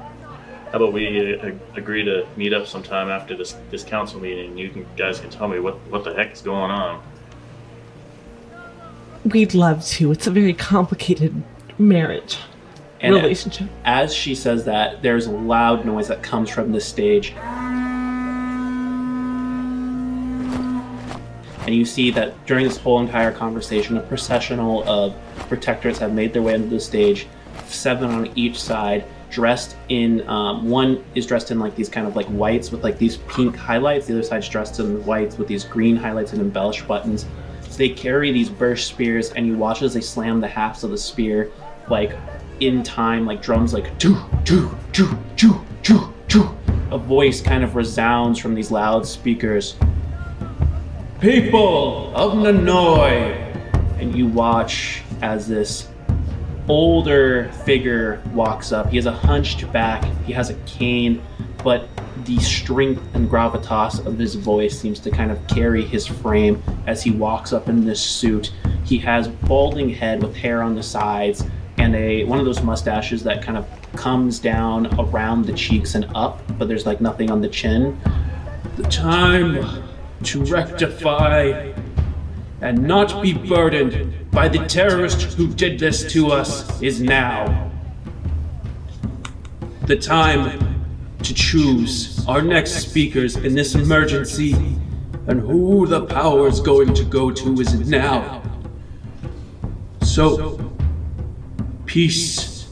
[0.71, 4.57] how about we uh, agree to meet up sometime after this this council meeting?
[4.57, 7.01] You can, guys can tell me what what the heck is going on.
[9.25, 10.11] We'd love to.
[10.11, 11.43] It's a very complicated
[11.77, 12.37] marriage
[12.99, 13.69] And relationship.
[13.85, 17.33] as she says that, there's a loud noise that comes from the stage.
[21.67, 25.13] And you see that during this whole entire conversation, a processional of
[25.49, 27.27] protectors have made their way onto the stage,
[27.65, 30.27] seven on each side, dressed in.
[30.29, 33.55] Um, one is dressed in like these kind of like whites with like these pink
[33.55, 34.07] highlights.
[34.07, 37.25] The other side's dressed in whites with these green highlights and embellished buttons.
[37.69, 40.91] So they carry these burst spears, and you watch as they slam the halves of
[40.91, 41.51] the spear,
[41.89, 42.11] like
[42.59, 46.57] in time, like drums, like choo choo choo choo choo choo.
[46.91, 49.75] A voice kind of resounds from these loudspeakers.
[51.19, 53.35] People of Nanoi!
[53.99, 55.87] And you watch as this
[56.67, 58.89] older figure walks up.
[58.89, 61.21] He has a hunched back, he has a cane,
[61.63, 61.89] but
[62.25, 67.01] the strength and gravitas of his voice seems to kind of carry his frame as
[67.01, 68.51] he walks up in this suit.
[68.83, 71.43] He has balding head with hair on the sides
[71.87, 73.65] and a one of those mustaches that kind of
[73.95, 77.97] comes down around the cheeks and up, but there's like nothing on the chin.
[78.75, 79.83] The time
[80.23, 81.71] to rectify
[82.59, 87.71] and not be burdened by the terrorists who did this to us is now.
[89.83, 90.83] The time
[91.23, 94.55] to choose our next speakers in this emergency
[95.27, 98.43] and who the power is going to go to is now.
[100.01, 100.66] So,
[101.97, 102.67] peace,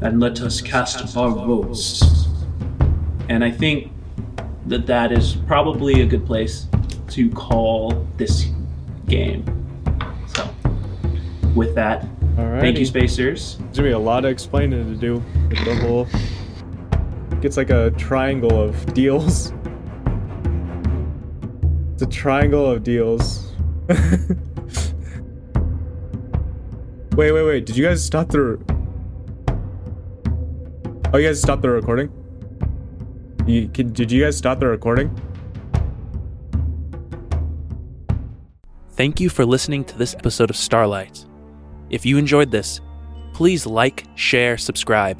[0.00, 2.02] and let us cast our votes.
[3.28, 3.92] And I think
[4.66, 6.66] that that is probably a good place
[7.10, 8.46] to call this
[9.06, 9.44] game.
[10.34, 10.52] So,
[11.54, 12.60] with that, All right.
[12.60, 13.58] thank you, Spacers.
[13.58, 16.08] There's gonna be a lot of explaining to do with the whole
[17.40, 19.52] it's like a triangle of deals.
[21.92, 23.52] It's a triangle of deals.
[27.20, 27.66] wait, wait, wait.
[27.66, 28.58] Did you guys stop the?
[31.12, 32.10] Oh, you guys stopped the recording.
[33.46, 35.14] You, can, did you guys stop the recording?
[38.92, 41.26] Thank you for listening to this episode of Starlight.
[41.90, 42.80] If you enjoyed this,
[43.34, 45.18] please like, share, subscribe.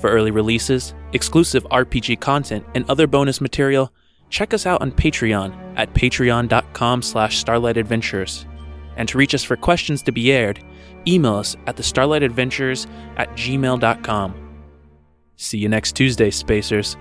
[0.00, 3.92] For early releases, exclusive RPG content, and other bonus material,
[4.28, 8.44] check us out on Patreon at patreon.com slash starlightadventures.
[8.96, 10.60] And to reach us for questions to be aired,
[11.08, 12.86] email us at the starlightadventures
[13.16, 14.34] at gmail.com.
[15.36, 16.96] See you next Tuesday, Spacers.